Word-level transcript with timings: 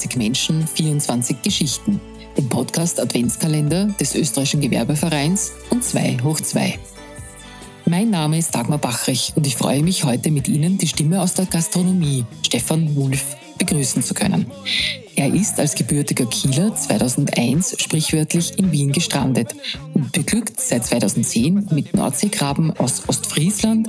24 0.00 0.16
Menschen, 0.16 0.66
24 0.66 1.42
Geschichten. 1.42 2.00
Dem 2.36 2.48
Podcast 2.48 3.00
Adventskalender 3.00 3.86
des 4.00 4.14
österreichischen 4.14 4.62
Gewerbevereins 4.62 5.52
und 5.68 5.84
2 5.84 6.18
hoch 6.22 6.40
2. 6.40 6.78
Mein 7.84 8.08
Name 8.08 8.38
ist 8.38 8.54
Dagmar 8.54 8.78
Bachrich 8.78 9.32
und 9.36 9.46
ich 9.46 9.56
freue 9.56 9.82
mich 9.82 10.04
heute 10.04 10.30
mit 10.30 10.48
Ihnen 10.48 10.78
die 10.78 10.86
Stimme 10.86 11.20
aus 11.20 11.34
der 11.34 11.44
Gastronomie, 11.46 12.24
Stefan 12.46 12.94
Wulff, 12.96 13.36
begrüßen 13.58 14.02
zu 14.02 14.14
können. 14.14 14.46
Er 15.16 15.34
ist 15.34 15.60
als 15.60 15.74
gebürtiger 15.74 16.24
Kieler 16.24 16.74
2001 16.74 17.76
sprichwörtlich 17.78 18.58
in 18.58 18.72
Wien 18.72 18.92
gestrandet 18.92 19.54
und 19.92 20.12
beglückt 20.12 20.58
seit 20.60 20.86
2010 20.86 21.68
mit 21.72 21.92
Nordseekrabben 21.92 22.74
aus 22.78 23.06
Ostfriesland, 23.06 23.88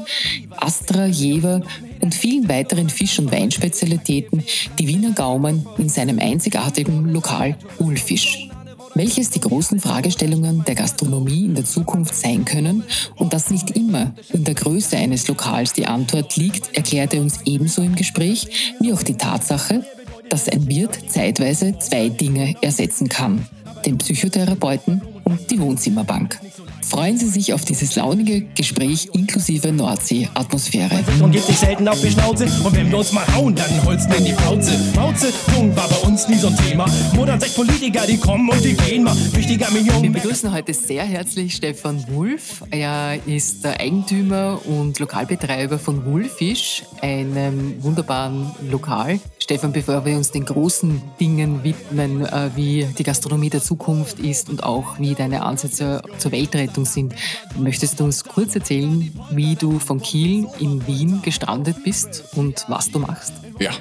Astra, 0.58 1.06
Jever 1.06 1.62
und 2.02 2.14
vielen 2.14 2.50
weiteren 2.50 2.90
Fisch- 2.90 3.20
und 3.20 3.32
Weinspezialitäten 3.32 4.44
die 4.80 4.88
Wiener 4.88 5.12
Gaumen 5.12 5.66
in 5.78 5.90
seinem 5.90 6.20
einzigartigen 6.20 7.10
Lokal 7.10 7.58
Ulfisch 7.80 8.50
welches 8.96 9.30
die 9.30 9.40
großen 9.40 9.80
Fragestellungen 9.80 10.64
der 10.66 10.76
Gastronomie 10.76 11.46
in 11.46 11.56
der 11.56 11.66
Zukunft 11.66 12.16
sein 12.16 12.46
können 12.46 12.84
und 13.16 13.34
dass 13.34 13.50
nicht 13.50 13.72
immer 13.72 14.14
in 14.34 14.44
der 14.44 14.56
Größe 14.56 14.98
eines 14.98 15.28
Lokals 15.28 15.74
die 15.74 15.88
Antwort 15.88 16.36
liegt, 16.36 16.76
erklärte 16.76 17.22
uns 17.22 17.40
ebenso 17.46 17.82
im 17.82 17.96
Gespräch 17.96 18.76
wie 18.80 18.94
auch 18.94 19.04
die 19.04 19.16
Tatsache, 19.16 19.86
dass 20.30 20.50
ein 20.50 20.68
Wirt 20.68 20.98
zeitweise 21.10 21.78
zwei 21.80 22.10
Dinge 22.10 22.56
ersetzen 22.62 23.10
kann, 23.10 23.46
den 23.86 23.98
Psychotherapeuten 23.98 25.02
und 25.24 25.50
die 25.52 25.60
Wohnzimmerbank. 25.60 26.40
Freuen 26.84 27.18
Sie 27.18 27.28
sich 27.28 27.54
auf 27.54 27.64
dieses 27.64 27.96
launige 27.96 28.42
Gespräch 28.42 29.10
inklusive 29.14 29.72
Nordsee-Atmosphäre. 29.72 31.04
Und 31.22 31.32
gibt 31.32 31.46
sich 31.46 31.58
selten 31.58 31.88
auf 31.88 32.02
die 32.02 32.12
Schnauze. 32.12 32.46
Und 32.64 32.76
wenn 32.76 32.90
wir 32.90 32.98
uns 32.98 33.12
mal 33.12 33.26
hauen, 33.36 33.56
dann 33.56 33.86
holst 33.86 34.12
du 34.12 34.16
in 34.16 34.26
die 34.26 34.34
Pauze. 34.34 34.72
Pauze, 34.94 35.32
Punkt, 35.54 35.78
war 35.78 35.88
bei 35.88 36.08
uns 36.08 36.28
nie 36.28 36.36
so 36.36 36.48
ein 36.48 36.58
Thema. 36.58 36.86
Modern 37.14 37.40
sechs 37.40 37.54
Politiker, 37.54 38.06
die 38.08 38.18
kommen 38.18 38.50
und 38.50 38.64
die 38.64 38.74
gehen 38.74 39.04
mal. 39.04 39.16
Wichtiger 39.34 39.70
Million. 39.72 40.02
Wir 40.02 40.12
begrüßen 40.12 40.52
heute 40.52 40.74
sehr 40.74 41.04
herzlich 41.04 41.56
Stefan 41.56 42.04
Wulff. 42.10 42.64
Er 42.72 43.20
ist 43.26 43.64
der 43.64 43.80
Eigentümer 43.80 44.60
und 44.66 45.00
Lokalbetreiber 45.00 45.80
von 45.80 46.06
Wulfisch, 46.06 46.84
einem 47.02 47.82
wunderbaren 47.84 48.52
Lokal. 48.70 49.20
Stefan, 49.40 49.72
bevor 49.72 50.06
wir 50.06 50.16
uns 50.18 50.32
den 50.32 50.46
großen 50.46 51.02
Dingen 51.20 51.64
widmen, 51.64 52.26
äh, 52.26 52.50
wie 52.56 52.88
die 52.98 53.04
Gastronomie 53.04 53.50
der 53.50 53.62
Zukunft 53.62 54.20
ist 54.20 54.50
und 54.50 54.64
auch 54.64 55.00
wie 55.00 55.14
deine 55.14 55.44
Ansätze 55.44 56.02
zur 56.18 56.32
Weltrettung 56.32 56.71
Begleitung 56.72 56.86
sind. 56.86 57.14
Möchtest 57.60 58.00
du 58.00 58.06
uns 58.06 58.24
kurz 58.24 58.56
erzählen, 58.56 59.12
wie 59.32 59.56
du 59.56 59.80
von 59.80 60.02
Kiel 60.02 60.48
in 60.60 60.86
Wien 60.88 61.22
gestrandet 61.22 61.84
bist 61.84 62.24
und 62.36 62.66
was 62.68 62.92
du 62.92 63.00
machst? 63.00 63.34
Ja, 63.60 63.72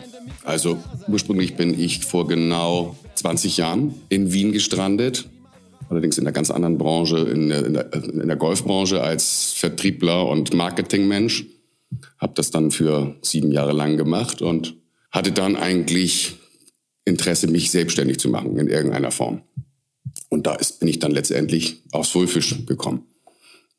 also 0.45 0.79
ursprünglich 1.09 1.57
bin 1.57 1.79
ich 1.79 2.05
vor 2.05 2.27
genau 2.27 2.97
20 3.15 3.57
Jahren 3.57 3.95
in 4.09 4.33
Wien 4.33 4.53
gestrandet. 4.53 5.29
Allerdings 5.89 6.19
in 6.19 6.25
einer 6.25 6.33
ganz 6.33 6.51
anderen 6.51 6.79
Branche, 6.79 7.19
in 7.19 7.49
der, 7.49 7.67
in 7.67 7.75
der, 7.75 7.93
in 7.93 8.27
der 8.27 8.37
Golfbranche 8.37 9.03
als 9.03 9.53
Vertriebler 9.53 10.27
und 10.27 10.53
Marketingmensch. 10.55 11.47
Habe 12.19 12.33
das 12.35 12.51
dann 12.51 12.71
für 12.71 13.17
sieben 13.23 13.51
Jahre 13.51 13.73
lang 13.73 13.97
gemacht 13.97 14.43
und 14.43 14.77
hatte 15.11 15.33
dann 15.33 15.57
eigentlich 15.57 16.37
Interesse, 17.05 17.49
mich 17.49 17.71
selbstständig 17.71 18.19
zu 18.19 18.29
machen 18.29 18.57
in 18.57 18.69
irgendeiner 18.69 19.11
Form. 19.11 19.43
Und 20.31 20.47
da 20.47 20.55
ist, 20.55 20.81
bin 20.81 20.89
ich 20.89 21.01
dann 21.01 21.13
letztendlich 21.13 21.83
aufs 21.93 22.15
Wohlfisch 22.15 22.65
gekommen. 22.65 23.05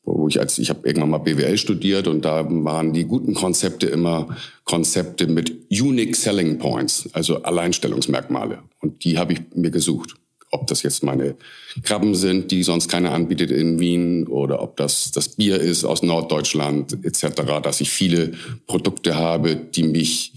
Wo 0.04 0.28
ich 0.28 0.40
als, 0.40 0.60
ich 0.60 0.70
habe 0.70 0.86
irgendwann 0.86 1.12
mal 1.12 1.20
BWL 1.20 1.58
studiert 1.58 2.08
und 2.08 2.26
da 2.26 2.46
waren 2.50 2.92
die 2.92 3.06
guten 3.06 3.34
Konzepte 3.34 3.88
immer 3.88 4.36
Konzepte 4.66 5.28
mit 5.28 5.72
Unique 5.72 6.16
Selling 6.16 6.58
Points, 6.58 7.10
also 7.14 7.44
Alleinstellungsmerkmale. 7.44 8.60
Und 8.80 9.04
die 9.04 9.18
habe 9.18 9.34
ich 9.34 9.42
mir 9.56 9.72
gesucht. 9.72 10.16
Ob 10.50 10.68
das 10.68 10.84
jetzt 10.84 11.04
meine 11.04 11.36
Krabben 11.84 12.14
sind, 12.14 12.52
die 12.52 12.64
sonst 12.64 12.90
keiner 12.90 13.14
anbietet 13.14 13.52
in 13.52 13.80
Wien, 13.80 14.28
oder 14.28 14.62
ob 14.62 14.76
das 14.76 15.12
das 15.12 15.30
Bier 15.30 15.62
ist 15.62 15.86
aus 15.86 16.04
Norddeutschland 16.04 17.06
etc., 17.06 17.62
dass 17.64 17.80
ich 17.80 17.90
viele 17.90 18.34
Produkte 18.68 19.16
habe, 19.16 19.56
die 19.56 19.84
mich 19.84 20.34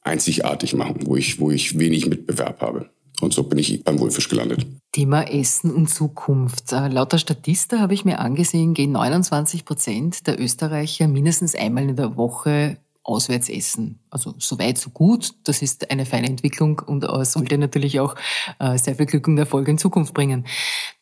einzigartig 0.00 0.72
machen, 0.74 1.00
wo 1.04 1.16
ich, 1.16 1.40
wo 1.40 1.50
ich 1.50 1.78
wenig 1.78 2.06
Mitbewerb 2.06 2.62
habe. 2.62 2.88
Und 3.24 3.32
so 3.32 3.42
bin 3.42 3.58
ich 3.58 3.82
beim 3.82 3.98
Wohlfisch 3.98 4.28
gelandet. 4.28 4.66
Thema 4.92 5.22
Essen 5.22 5.72
und 5.72 5.88
Zukunft. 5.88 6.72
Äh, 6.72 6.88
laut 6.88 7.12
der 7.12 7.18
Statista 7.18 7.80
habe 7.80 7.94
ich 7.94 8.04
mir 8.04 8.20
angesehen, 8.20 8.74
gehen 8.74 8.92
29 8.92 9.64
Prozent 9.64 10.26
der 10.26 10.38
Österreicher 10.38 11.08
mindestens 11.08 11.54
einmal 11.54 11.88
in 11.88 11.96
der 11.96 12.16
Woche 12.16 12.76
auswärts 13.02 13.48
essen. 13.48 13.98
Also 14.10 14.34
so 14.38 14.58
weit, 14.58 14.78
so 14.78 14.90
gut. 14.90 15.32
Das 15.44 15.62
ist 15.62 15.90
eine 15.90 16.06
feine 16.06 16.26
Entwicklung 16.26 16.80
und 16.80 17.04
äh, 17.04 17.24
sollte 17.24 17.58
natürlich 17.58 17.98
auch 17.98 18.14
äh, 18.58 18.78
sehr 18.78 18.94
viel 18.94 19.06
Glück 19.06 19.26
und 19.26 19.38
Erfolg 19.38 19.68
in 19.68 19.78
Zukunft 19.78 20.14
bringen. 20.14 20.46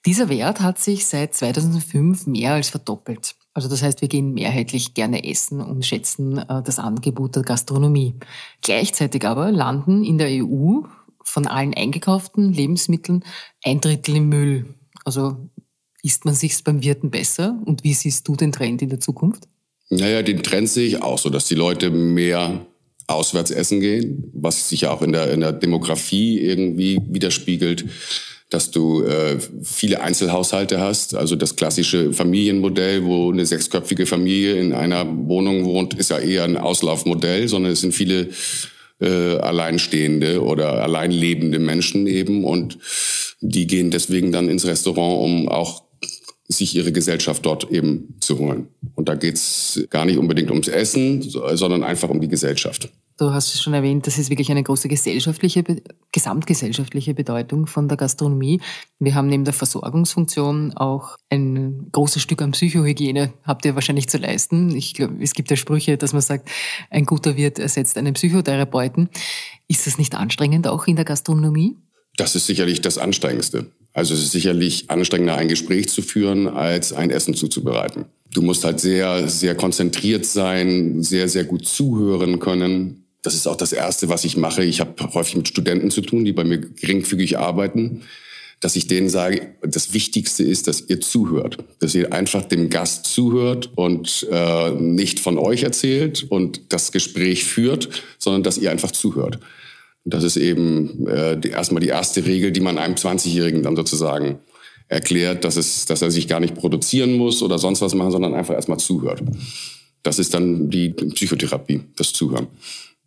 Dieser 0.07 0.29
Wert 0.29 0.61
hat 0.61 0.79
sich 0.79 1.07
seit 1.07 1.35
2005 1.35 2.27
mehr 2.27 2.55
als 2.55 2.71
verdoppelt. 2.71 3.35
Also 3.55 3.69
das 3.69 3.83
heißt, 3.83 4.01
wir 4.01 4.09
gehen 4.09 4.33
mehrheitlich 4.33 4.95
gerne 4.95 5.29
essen 5.29 5.61
und 5.61 5.85
schätzen 5.85 6.43
das 6.49 6.79
Angebot 6.79 7.37
der 7.37 7.43
Gastronomie. 7.43 8.15
Gleichzeitig 8.63 9.27
aber 9.27 9.53
landen 9.53 10.05
in 10.05 10.17
der 10.17 10.29
EU 10.43 10.81
von 11.25 11.47
allen 11.47 11.75
eingekauften 11.75 12.53
Lebensmitteln 12.53 13.25
ein 13.63 13.81
Drittel 13.81 14.17
im 14.17 14.29
Müll. 14.29 14.75
Also 15.05 15.49
isst 16.03 16.25
man 16.25 16.35
sich's 16.35 16.63
beim 16.63 16.83
Wirten 16.83 17.11
besser? 17.11 17.61
Und 17.65 17.85
wie 17.85 17.95
siehst 17.95 18.27
du 18.29 18.37
den 18.37 18.53
Trend 18.53 18.83
in 18.83 18.89
der 18.89 19.01
Zukunft? 19.01 19.45
Naja, 19.91 20.23
den 20.23 20.43
Trend 20.43 20.69
sehe 20.69 20.87
ich 20.87 21.03
auch 21.03 21.19
so, 21.19 21.31
dass 21.31 21.47
die 21.47 21.55
Leute 21.55 21.91
mehr 21.91 22.67
auswärts 23.07 23.51
essen 23.51 23.81
gehen, 23.81 24.31
was 24.33 24.69
sich 24.69 24.83
ja 24.83 24.91
auch 24.91 25.03
in 25.03 25.13
der, 25.13 25.31
in 25.33 25.41
der 25.41 25.53
Demografie 25.53 26.41
irgendwie 26.41 26.99
widerspiegelt, 27.09 27.85
dass 28.49 28.71
du 28.71 29.03
äh, 29.03 29.39
viele 29.63 30.01
Einzelhaushalte 30.01 30.81
hast. 30.81 31.15
Also 31.15 31.37
das 31.37 31.57
klassische 31.57 32.13
Familienmodell, 32.13 33.05
wo 33.05 33.31
eine 33.31 33.47
sechsköpfige 33.47 34.07
Familie 34.07 34.57
in 34.57 34.73
einer 34.73 35.07
Wohnung 35.07 35.65
wohnt, 35.65 35.95
ist 35.95 36.11
ja 36.11 36.19
eher 36.19 36.45
ein 36.45 36.57
Auslaufmodell, 36.57 37.49
sondern 37.49 37.73
es 37.73 37.81
sind 37.81 37.93
viele 37.95 38.29
äh, 39.03 39.37
alleinstehende 39.37 40.43
oder 40.43 40.83
alleinlebende 40.83 41.59
Menschen 41.59 42.07
eben 42.07 42.45
und 42.45 42.79
die 43.41 43.67
gehen 43.67 43.91
deswegen 43.91 44.33
dann 44.33 44.49
ins 44.49 44.65
Restaurant, 44.65 45.23
um 45.23 45.49
auch 45.49 45.83
sich 46.49 46.75
ihre 46.77 46.93
Gesellschaft 46.93 47.45
dort 47.45 47.71
eben 47.71 48.15
zu 48.21 48.39
holen. 48.39 48.69
Und 48.95 49.09
da 49.09 49.15
geht's 49.15 49.83
gar 49.91 50.05
nicht 50.05 50.19
unbedingt 50.19 50.51
ums 50.51 50.69
Essen, 50.69 51.23
sondern 51.23 51.83
einfach 51.83 52.09
um 52.09 52.21
die 52.21 52.29
Gesellschaft. 52.29 52.91
Du 53.23 53.33
hast 53.33 53.55
es 53.55 53.63
schon 53.63 53.73
erwähnt, 53.73 54.09
das 54.09 54.19
ist 54.19 54.31
wirklich 54.31 54.51
eine 54.51 54.65
große 54.65 54.89
gesellschaftliche, 54.89 55.63
gesamtgesellschaftliche 56.11 57.15
Bedeutung 57.15 57.69
von 57.69 57.87
der 57.87 57.97
Gastronomie. 57.97 58.61
Wir 58.99 59.15
haben 59.15 59.29
neben 59.29 59.45
der 59.45 59.55
Versorgungsfunktion 59.55 60.73
auch 60.73 61.17
ein 61.31 61.87
großes 61.93 62.21
Stück 62.21 62.43
an 62.43 62.51
Psychohygiene, 62.51 63.33
habt 63.45 63.65
ihr 63.65 63.77
wahrscheinlich 63.77 64.09
zu 64.09 64.19
leisten. 64.19 64.75
Ich 64.75 64.95
glaube, 64.95 65.23
es 65.23 65.35
gibt 65.35 65.53
ja 65.53 65.57
Sprüche, 65.57 65.97
dass 65.97 66.13
man 66.13 66.21
sagt, 66.21 66.51
ein 66.91 67.07
guter 67.07 67.37
Wirt 67.37 67.61
ersetzt 67.61 67.97
einen 67.97 68.15
Psychotherapeuten. 68.15 69.09
Ist 69.69 69.87
das 69.87 69.99
nicht 69.99 70.17
anstrengend 70.17 70.67
auch 70.67 70.89
in 70.89 70.97
der 70.97 71.05
Gastronomie? 71.05 71.77
Das 72.17 72.35
ist 72.35 72.47
sicherlich 72.47 72.81
das 72.81 72.99
Anstrengendste. 72.99 73.71
Also 73.93 74.15
es 74.15 74.23
ist 74.25 74.33
sicherlich 74.33 74.91
anstrengender, 74.91 75.37
ein 75.37 75.47
Gespräch 75.47 75.91
zu 75.91 76.03
führen, 76.03 76.49
als 76.49 76.93
ein 76.93 77.11
Essen 77.11 77.35
zuzubereiten. 77.35 78.07
Du 78.35 78.43
musst 78.43 78.65
halt 78.65 78.81
sehr, 78.81 79.29
sehr 79.29 79.55
konzentriert 79.55 80.27
sein, 80.27 81.05
sehr, 81.05 81.29
sehr 81.29 81.45
gut 81.45 81.69
zuhören 81.69 82.41
können. 82.41 83.02
Das 83.23 83.35
ist 83.35 83.47
auch 83.47 83.57
das 83.57 83.73
Erste, 83.73 84.09
was 84.09 84.25
ich 84.25 84.37
mache. 84.37 84.65
Ich 84.65 84.81
habe 84.81 84.95
häufig 85.15 85.37
mit 85.37 85.49
Studenten 85.49 85.91
zu 85.91 86.01
tun, 86.01 86.25
die 86.25 86.33
bei 86.33 86.45
mir 86.45 86.59
geringfügig 86.59 87.39
arbeiten, 87.39 88.03
dass 88.59 88.77
ich 88.77 88.87
denen 88.87 89.09
sage, 89.09 89.55
das 89.63 89.93
Wichtigste 89.93 90.45
ist, 90.45 90.69
dass 90.69 90.89
ihr 90.89 91.01
zuhört, 91.01 91.59
dass 91.81 91.95
ihr 91.95 92.13
einfach 92.13 92.45
dem 92.45 92.71
Gast 92.71 93.07
zuhört 93.07 93.71
und 93.75 94.27
äh, 94.31 94.71
nicht 94.71 95.19
von 95.21 95.39
euch 95.39 95.63
erzählt 95.63 96.27
und 96.29 96.73
das 96.73 96.93
Gespräch 96.93 97.45
führt, 97.45 97.89
sondern 98.19 98.43
dass 98.43 98.59
ihr 98.59 98.71
einfach 98.71 98.93
zuhört. 98.93 99.39
Das 100.05 100.25
ist 100.25 100.37
eben 100.37 101.07
äh, 101.07 101.39
die, 101.39 101.51
erstmal 101.51 101.81
die 101.81 101.89
erste 101.89 102.25
Regel, 102.25 102.53
die 102.53 102.61
man 102.61 102.79
einem 102.79 102.95
20-Jährigen 102.95 103.63
dann 103.63 103.77
sozusagen 103.77 104.39
erklärt, 104.89 105.45
dass, 105.45 105.57
es, 105.57 105.87
dass 105.87 106.03
er 106.03 106.11
sich 106.11 106.29
gar 106.29 106.41
nicht 106.41 106.55
produzieren 106.55 107.15
muss 107.15 107.43
oder 107.43 107.59
sonst 107.59 107.81
was 107.81 107.95
machen, 107.95 108.13
sondern 108.13 108.35
einfach 108.35 108.55
erstmal 108.55 108.79
zuhört. 108.79 109.23
Das 110.03 110.19
ist 110.19 110.35
dann 110.35 110.71
die 110.71 110.91
Psychotherapie, 110.91 111.81
das 111.97 112.13
Zuhören. 112.13 112.49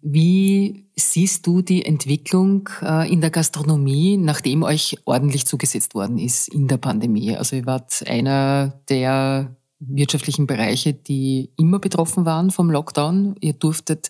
Wie 0.07 0.85
siehst 0.95 1.47
du 1.47 1.63
die 1.63 1.83
Entwicklung 1.83 2.69
äh, 2.83 3.11
in 3.11 3.21
der 3.21 3.31
Gastronomie, 3.31 4.17
nachdem 4.17 4.61
euch 4.61 4.97
ordentlich 5.05 5.47
zugesetzt 5.47 5.95
worden 5.95 6.19
ist 6.19 6.47
in 6.47 6.67
der 6.67 6.77
Pandemie? 6.77 7.35
Also 7.35 7.55
ihr 7.55 7.65
wart 7.65 8.03
einer 8.07 8.79
der 8.87 9.55
wirtschaftlichen 9.79 10.45
Bereiche, 10.45 10.93
die 10.93 11.49
immer 11.57 11.79
betroffen 11.79 12.23
waren 12.23 12.51
vom 12.51 12.69
Lockdown. 12.69 13.35
Ihr 13.39 13.53
durftet 13.53 14.09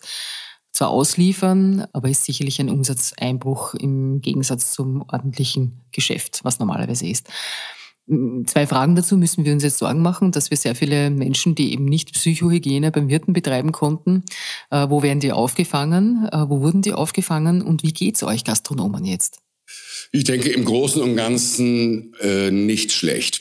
zwar 0.70 0.90
ausliefern, 0.90 1.86
aber 1.94 2.10
ist 2.10 2.26
sicherlich 2.26 2.60
ein 2.60 2.68
Umsatzeinbruch 2.68 3.72
im 3.72 4.20
Gegensatz 4.20 4.72
zum 4.72 5.00
ordentlichen 5.00 5.80
Geschäft, 5.92 6.40
was 6.42 6.58
normalerweise 6.58 7.06
ist. 7.06 7.30
Zwei 8.08 8.68
Fragen 8.68 8.94
dazu. 8.94 9.16
Müssen 9.16 9.44
wir 9.44 9.52
uns 9.52 9.64
jetzt 9.64 9.78
Sorgen 9.78 10.00
machen, 10.00 10.30
dass 10.30 10.50
wir 10.50 10.56
sehr 10.56 10.76
viele 10.76 11.10
Menschen, 11.10 11.56
die 11.56 11.72
eben 11.72 11.86
nicht 11.86 12.12
Psychohygiene 12.12 12.92
beim 12.92 13.08
Wirten 13.08 13.32
betreiben 13.32 13.72
konnten, 13.72 14.22
äh, 14.70 14.88
wo 14.88 15.02
werden 15.02 15.18
die 15.18 15.32
aufgefangen? 15.32 16.28
Äh, 16.30 16.48
wo 16.48 16.60
wurden 16.60 16.82
die 16.82 16.92
aufgefangen? 16.92 17.62
Und 17.62 17.82
wie 17.82 17.92
geht's 17.92 18.22
euch 18.22 18.44
Gastronomen 18.44 19.04
jetzt? 19.04 19.40
Ich 20.12 20.22
denke 20.22 20.50
im 20.50 20.64
Großen 20.64 21.02
und 21.02 21.16
Ganzen 21.16 22.14
äh, 22.20 22.52
nicht 22.52 22.92
schlecht. 22.92 23.35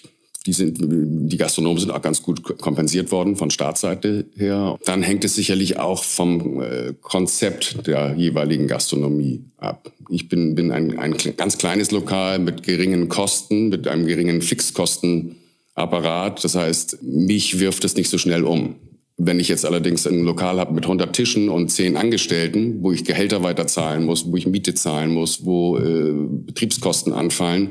Die, 0.45 0.53
sind, 0.53 0.77
die 0.80 1.38
Gastronomen 1.38 1.80
sind 1.80 1.92
auch 1.92 2.01
ganz 2.01 2.21
gut 2.21 2.44
kompensiert 2.59 3.12
worden 3.12 3.36
von 3.36 3.50
Staatsseite 3.50 4.25
her. 4.36 4.77
Dann 4.86 5.01
hängt 5.01 5.25
es 5.25 5.36
sicherlich 5.36 5.80
auch 5.80 6.03
vom 6.03 6.62
äh, 6.62 6.94
Konzept 7.01 7.88
der 7.88 8.13
jeweiligen 8.15 8.68
Gastronomie 8.68 9.44
ab. 9.57 9.92
Ich 10.09 10.30
bin, 10.30 10.53
bin 10.53 10.71
ein, 10.71 11.00
ein 11.00 11.15
ganz 11.36 11.57
kleines 11.57 11.89
Lokal 11.92 12.38
mit 12.38 12.62
geringen 12.62 13.09
Kosten, 13.09 13.69
mit 13.69 13.88
einem 13.88 14.06
geringen 14.06 14.44
Fixkostenapparat. 14.44 16.44
Das 16.44 16.53
heißt, 16.53 17.01
mich 17.01 17.59
wirft 17.59 17.83
es 17.83 17.95
nicht 17.95 18.09
so 18.09 18.19
schnell 18.19 18.44
um. 18.44 18.75
Wenn 19.18 19.39
ich 19.39 19.48
jetzt 19.48 19.65
allerdings 19.65 20.06
ein 20.06 20.24
Lokal 20.24 20.59
habe 20.59 20.74
mit 20.74 20.83
100 20.83 21.15
Tischen 21.15 21.50
und 21.50 21.69
10 21.69 21.95
Angestellten, 21.95 22.83
wo 22.83 22.91
ich 22.91 23.06
Gehälter 23.06 23.44
weiter 23.44 23.65
zahlen 23.65 24.03
muss, 24.03 24.30
wo 24.30 24.36
ich 24.36 24.45
Miete 24.45 24.74
zahlen 24.74 25.12
muss, 25.12 25.45
wo 25.45 25.77
äh, 25.77 26.13
Betriebskosten 26.45 27.13
anfallen, 27.13 27.69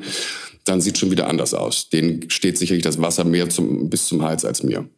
dann 0.65 0.81
sieht 0.81 0.99
schon 0.99 1.11
wieder 1.11 1.29
anders 1.29 1.55
aus. 1.55 1.89
Denen 1.91 2.31
steht 2.31 2.59
sicherlich 2.59 2.83
das 2.83 3.01
Wasser 3.01 3.25
mehr 3.25 3.49
zum, 3.51 3.91
bis 3.91 4.07
zum 4.07 4.23
Hals 4.23 4.45
als 4.45 4.63
mir. 4.63 4.89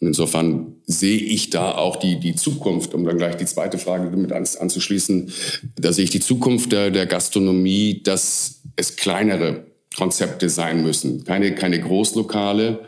Und 0.00 0.08
insofern 0.08 0.74
sehe 0.86 1.18
ich 1.18 1.50
da 1.50 1.72
auch 1.72 1.96
die, 1.96 2.18
die 2.18 2.34
Zukunft, 2.34 2.94
um 2.94 3.04
dann 3.04 3.16
gleich 3.16 3.36
die 3.36 3.46
zweite 3.46 3.78
Frage 3.78 4.10
damit 4.10 4.32
anzuschließen, 4.32 5.32
da 5.76 5.92
sehe 5.92 6.04
ich 6.04 6.10
die 6.10 6.20
Zukunft 6.20 6.72
der, 6.72 6.90
der 6.90 7.06
Gastronomie, 7.06 8.02
dass 8.02 8.62
es 8.76 8.96
kleinere 8.96 9.66
Konzepte 9.96 10.48
sein 10.48 10.82
müssen. 10.82 11.24
Keine, 11.24 11.54
keine 11.54 11.80
Großlokale, 11.80 12.80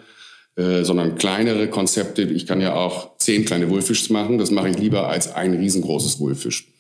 äh, 0.57 0.83
sondern 0.85 1.17
kleinere 1.17 1.69
Konzepte. 1.69 2.23
Ich 2.23 2.47
kann 2.47 2.61
ja 2.61 2.75
auch 2.75 3.17
zehn 3.19 3.45
kleine 3.45 3.71
Wohlfischs 3.71 4.11
machen. 4.11 4.39
Das 4.39 4.51
mache 4.51 4.71
ich 4.71 4.79
lieber 4.79 5.09
als 5.09 5.33
ein 5.33 5.55
riesengroßes 5.55 6.19
Wohlfisch. 6.19 6.73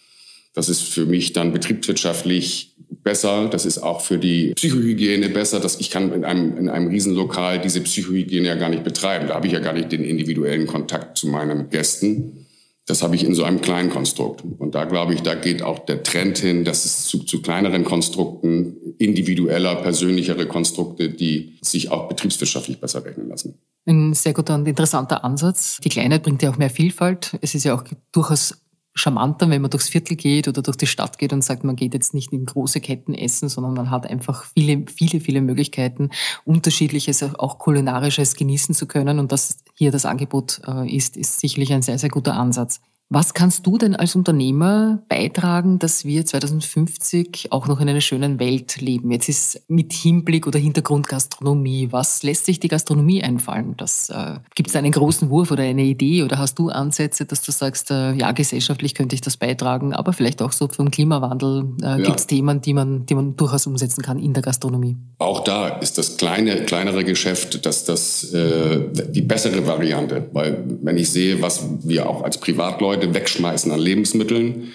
Das 0.54 0.68
ist 0.68 0.82
für 0.82 1.06
mich 1.06 1.32
dann 1.34 1.52
betriebswirtschaftlich 1.52 2.74
besser. 3.06 3.48
Das 3.48 3.64
ist 3.64 3.78
auch 3.78 4.00
für 4.00 4.18
die 4.18 4.52
Psychohygiene 4.54 5.28
besser. 5.28 5.60
Dass 5.60 5.78
ich 5.78 5.90
kann 5.90 6.12
in 6.12 6.24
einem, 6.24 6.58
in 6.58 6.68
einem 6.68 6.88
Riesenlokal 6.88 7.60
diese 7.60 7.80
Psychohygiene 7.80 8.48
ja 8.48 8.56
gar 8.56 8.68
nicht 8.68 8.82
betreiben. 8.82 9.28
Da 9.28 9.36
habe 9.36 9.46
ich 9.46 9.52
ja 9.52 9.60
gar 9.60 9.72
nicht 9.72 9.92
den 9.92 10.04
individuellen 10.04 10.66
Kontakt 10.66 11.16
zu 11.16 11.28
meinen 11.28 11.70
Gästen. 11.70 12.46
Das 12.84 13.02
habe 13.02 13.14
ich 13.14 13.24
in 13.24 13.34
so 13.34 13.44
einem 13.44 13.60
kleinen 13.60 13.90
Konstrukt. 13.90 14.42
Und 14.58 14.74
da 14.74 14.84
glaube 14.84 15.14
ich, 15.14 15.22
da 15.22 15.36
geht 15.36 15.62
auch 15.62 15.78
der 15.78 16.02
Trend 16.02 16.38
hin, 16.38 16.64
dass 16.64 16.84
es 16.84 17.04
zu, 17.06 17.20
zu 17.20 17.42
kleineren 17.42 17.84
Konstrukten, 17.84 18.76
individueller, 18.98 19.76
persönlichere 19.76 20.46
Konstrukte, 20.46 21.08
die 21.08 21.58
sich 21.62 21.90
auch 21.92 22.08
betriebswirtschaftlich 22.08 22.80
besser 22.80 23.04
rechnen 23.04 23.28
lassen. 23.28 23.54
Ein 23.86 24.14
sehr 24.14 24.32
guter 24.34 24.56
und 24.56 24.66
interessanter 24.66 25.24
Ansatz. 25.24 25.78
Die 25.82 25.88
Kleinheit 25.90 26.24
bringt 26.24 26.42
ja 26.42 26.50
auch 26.50 26.58
mehr 26.58 26.70
Vielfalt. 26.70 27.36
Es 27.40 27.54
ist 27.54 27.64
ja 27.64 27.74
auch 27.74 27.84
durchaus 28.10 28.65
charmanter, 28.96 29.48
wenn 29.50 29.62
man 29.62 29.70
durchs 29.70 29.88
Viertel 29.88 30.16
geht 30.16 30.48
oder 30.48 30.62
durch 30.62 30.76
die 30.76 30.86
Stadt 30.86 31.18
geht 31.18 31.32
und 31.32 31.42
sagt, 31.42 31.62
man 31.62 31.76
geht 31.76 31.94
jetzt 31.94 32.14
nicht 32.14 32.32
in 32.32 32.46
große 32.46 32.80
Ketten 32.80 33.14
essen, 33.14 33.48
sondern 33.48 33.74
man 33.74 33.90
hat 33.90 34.06
einfach 34.06 34.44
viele, 34.44 34.84
viele, 34.92 35.20
viele 35.20 35.40
Möglichkeiten, 35.40 36.10
unterschiedliches, 36.44 37.22
auch 37.22 37.58
kulinarisches 37.58 38.34
genießen 38.34 38.74
zu 38.74 38.86
können. 38.86 39.18
Und 39.18 39.30
dass 39.32 39.58
hier 39.74 39.92
das 39.92 40.06
Angebot 40.06 40.60
äh, 40.66 40.94
ist, 40.94 41.16
ist 41.16 41.38
sicherlich 41.40 41.72
ein 41.72 41.82
sehr, 41.82 41.98
sehr 41.98 42.10
guter 42.10 42.34
Ansatz. 42.34 42.80
Was 43.08 43.34
kannst 43.34 43.64
du 43.64 43.78
denn 43.78 43.94
als 43.94 44.16
Unternehmer 44.16 45.00
beitragen, 45.08 45.78
dass 45.78 46.04
wir 46.04 46.26
2050 46.26 47.52
auch 47.52 47.68
noch 47.68 47.80
in 47.80 47.88
einer 47.88 48.00
schönen 48.00 48.40
Welt 48.40 48.80
leben? 48.80 49.12
Jetzt 49.12 49.28
ist 49.28 49.62
mit 49.68 49.92
Hinblick 49.92 50.48
oder 50.48 50.58
Hintergrund 50.58 51.06
Gastronomie. 51.06 51.88
Was 51.92 52.24
lässt 52.24 52.46
sich 52.46 52.58
die 52.58 52.66
Gastronomie 52.66 53.22
einfallen? 53.22 53.74
Das, 53.76 54.10
äh, 54.10 54.38
Gibt 54.56 54.70
es 54.70 54.76
einen 54.76 54.90
großen 54.90 55.30
Wurf 55.30 55.52
oder 55.52 55.62
eine 55.62 55.84
Idee 55.84 56.24
oder 56.24 56.38
hast 56.38 56.58
du 56.58 56.68
Ansätze, 56.68 57.26
dass 57.26 57.42
du 57.42 57.52
sagst, 57.52 57.92
äh, 57.92 58.12
ja, 58.14 58.32
gesellschaftlich 58.32 58.94
könnte 58.96 59.14
ich 59.14 59.20
das 59.20 59.36
beitragen, 59.36 59.94
aber 59.94 60.12
vielleicht 60.12 60.42
auch 60.42 60.50
so 60.50 60.66
vom 60.66 60.90
Klimawandel 60.90 61.76
äh, 61.82 61.84
ja. 61.84 61.96
gibt 61.98 62.18
es 62.18 62.26
Themen, 62.26 62.60
die 62.60 62.74
man, 62.74 63.06
die 63.06 63.14
man 63.14 63.36
durchaus 63.36 63.68
umsetzen 63.68 64.02
kann 64.02 64.18
in 64.18 64.32
der 64.34 64.42
Gastronomie? 64.42 64.96
Auch 65.18 65.44
da 65.44 65.68
ist 65.68 65.96
das 65.96 66.16
kleine, 66.16 66.64
kleinere 66.64 67.04
Geschäft 67.04 67.64
das, 67.66 67.84
das, 67.84 68.32
äh, 68.32 68.80
die 69.10 69.22
bessere 69.22 69.64
Variante, 69.64 70.28
weil 70.32 70.64
wenn 70.82 70.96
ich 70.96 71.10
sehe, 71.10 71.40
was 71.40 71.64
wir 71.84 72.08
auch 72.08 72.22
als 72.22 72.38
Privatleute 72.38 72.95
Leute 72.96 73.14
wegschmeißen 73.14 73.70
an 73.70 73.78
Lebensmitteln 73.78 74.72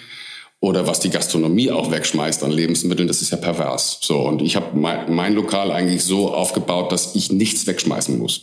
oder 0.60 0.86
was 0.86 1.00
die 1.00 1.10
Gastronomie 1.10 1.70
auch 1.70 1.90
wegschmeißt 1.90 2.44
an 2.44 2.52
Lebensmitteln, 2.52 3.08
das 3.08 3.20
ist 3.20 3.32
ja 3.32 3.36
pervers. 3.36 3.98
So 4.00 4.20
und 4.20 4.42
ich 4.42 4.54
habe 4.54 4.78
mein, 4.78 5.12
mein 5.12 5.34
Lokal 5.34 5.72
eigentlich 5.72 6.04
so 6.04 6.32
aufgebaut, 6.32 6.92
dass 6.92 7.16
ich 7.16 7.32
nichts 7.32 7.66
wegschmeißen 7.66 8.16
muss. 8.16 8.42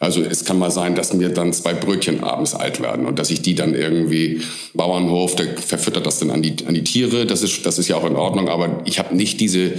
Also 0.00 0.22
es 0.22 0.44
kann 0.44 0.58
mal 0.58 0.70
sein, 0.70 0.94
dass 0.94 1.12
mir 1.12 1.28
dann 1.28 1.52
zwei 1.52 1.74
Brötchen 1.74 2.24
abends 2.24 2.54
alt 2.54 2.80
werden 2.80 3.06
und 3.06 3.18
dass 3.18 3.30
ich 3.30 3.42
die 3.42 3.54
dann 3.54 3.74
irgendwie 3.74 4.40
Bauernhof, 4.72 5.36
der 5.36 5.58
verfüttert 5.58 6.06
das 6.06 6.18
dann 6.18 6.30
an 6.30 6.42
die, 6.42 6.66
an 6.66 6.74
die 6.74 6.84
Tiere. 6.84 7.26
Das 7.26 7.42
ist, 7.42 7.66
das 7.66 7.78
ist 7.78 7.86
ja 7.86 7.96
auch 7.96 8.06
in 8.06 8.16
Ordnung, 8.16 8.48
aber 8.48 8.80
ich 8.86 8.98
habe 8.98 9.14
nicht 9.14 9.40
diese 9.40 9.74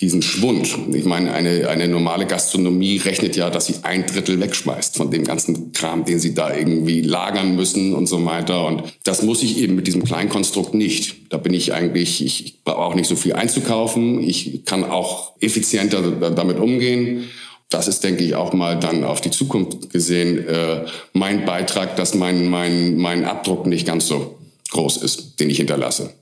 diesen 0.00 0.22
Schwund. 0.22 0.78
Ich 0.94 1.04
meine, 1.04 1.32
eine, 1.34 1.68
eine 1.68 1.86
normale 1.86 2.26
Gastronomie 2.26 2.96
rechnet 2.96 3.36
ja, 3.36 3.50
dass 3.50 3.66
sie 3.66 3.74
ein 3.82 4.06
Drittel 4.06 4.40
wegschmeißt 4.40 4.96
von 4.96 5.10
dem 5.10 5.24
ganzen 5.24 5.72
Kram, 5.72 6.06
den 6.06 6.18
sie 6.18 6.32
da 6.32 6.54
irgendwie 6.54 7.02
lagern 7.02 7.54
müssen 7.54 7.94
und 7.94 8.06
so 8.06 8.24
weiter. 8.24 8.66
Und 8.66 8.84
das 9.04 9.22
muss 9.22 9.42
ich 9.42 9.58
eben 9.58 9.74
mit 9.74 9.86
diesem 9.86 10.02
Kleinkonstrukt 10.02 10.72
nicht. 10.72 11.16
Da 11.28 11.36
bin 11.36 11.52
ich 11.52 11.74
eigentlich, 11.74 12.24
ich 12.24 12.64
brauche 12.64 12.96
nicht 12.96 13.08
so 13.08 13.16
viel 13.16 13.34
einzukaufen. 13.34 14.22
Ich 14.22 14.64
kann 14.64 14.84
auch 14.84 15.32
effizienter 15.40 16.30
damit 16.30 16.58
umgehen. 16.58 17.28
Das 17.68 17.86
ist, 17.86 18.02
denke 18.02 18.24
ich, 18.24 18.34
auch 18.34 18.54
mal 18.54 18.80
dann 18.80 19.04
auf 19.04 19.20
die 19.20 19.30
Zukunft 19.30 19.90
gesehen 19.90 20.46
äh, 20.48 20.86
mein 21.12 21.44
Beitrag, 21.44 21.94
dass 21.96 22.14
mein, 22.14 22.48
mein, 22.48 22.96
mein 22.96 23.24
Abdruck 23.24 23.66
nicht 23.66 23.86
ganz 23.86 24.08
so 24.08 24.38
groß 24.70 24.96
ist, 24.98 25.38
den 25.40 25.50
ich 25.50 25.58
hinterlasse. 25.58 26.14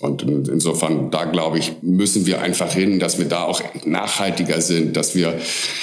Und 0.00 0.22
insofern, 0.22 1.10
da 1.10 1.24
glaube 1.24 1.58
ich, 1.58 1.72
müssen 1.82 2.24
wir 2.24 2.40
einfach 2.40 2.72
hin, 2.72 3.00
dass 3.00 3.18
wir 3.18 3.24
da 3.26 3.42
auch 3.44 3.62
nachhaltiger 3.84 4.60
sind, 4.60 4.96
dass 4.96 5.16
wir 5.16 5.40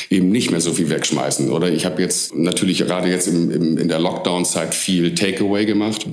eben 0.09 0.29
nicht 0.29 0.51
mehr 0.51 0.61
so 0.61 0.71
viel 0.71 0.89
wegschmeißen. 0.89 1.51
Oder 1.51 1.69
ich 1.69 1.85
habe 1.85 2.01
jetzt 2.01 2.33
natürlich 2.33 2.77
gerade 2.77 3.09
jetzt 3.09 3.27
im, 3.27 3.51
im, 3.51 3.77
in 3.77 3.89
der 3.89 3.99
Lockdown-Zeit 3.99 4.73
viel 4.73 5.15
Takeaway 5.15 5.65
gemacht. 5.65 6.07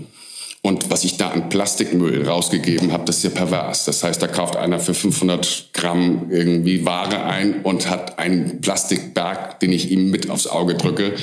Und 0.65 0.91
was 0.91 1.03
ich 1.03 1.17
da 1.17 1.31
an 1.31 1.49
Plastikmüll 1.49 2.27
rausgegeben 2.27 2.93
habe, 2.93 3.05
das 3.05 3.17
ist 3.17 3.25
ja 3.25 3.31
pervers. 3.31 3.85
Das 3.85 4.05
heißt, 4.05 4.23
da 4.23 4.29
kauft 4.29 4.55
einer 4.55 4.79
für 4.79 4.95
500 4.95 5.71
Gramm 5.73 6.29
irgendwie 6.31 6.87
Ware 6.87 7.25
ein 7.25 7.63
und 7.63 7.91
hat 7.91 8.21
einen 8.21 8.61
Plastikberg, 8.61 9.59
den 9.59 9.73
ich 9.73 9.91
ihm 9.91 10.11
mit 10.11 10.31
aufs 10.31 10.47
Auge 10.47 10.75
drücke 10.75 11.15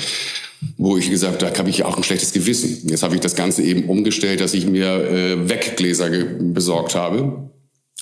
wo 0.76 0.96
ich 0.96 1.10
gesagt 1.10 1.42
habe, 1.42 1.52
da 1.52 1.58
habe 1.58 1.70
ich 1.70 1.78
ja 1.78 1.86
auch 1.86 1.96
ein 1.96 2.02
schlechtes 2.02 2.32
Gewissen. 2.32 2.88
Jetzt 2.88 3.02
habe 3.02 3.14
ich 3.14 3.20
das 3.20 3.34
Ganze 3.34 3.62
eben 3.62 3.84
umgestellt, 3.84 4.40
dass 4.40 4.54
ich 4.54 4.66
mir 4.66 4.88
äh, 4.88 5.48
Weggläser 5.48 6.10
besorgt 6.10 6.94
habe. 6.94 7.50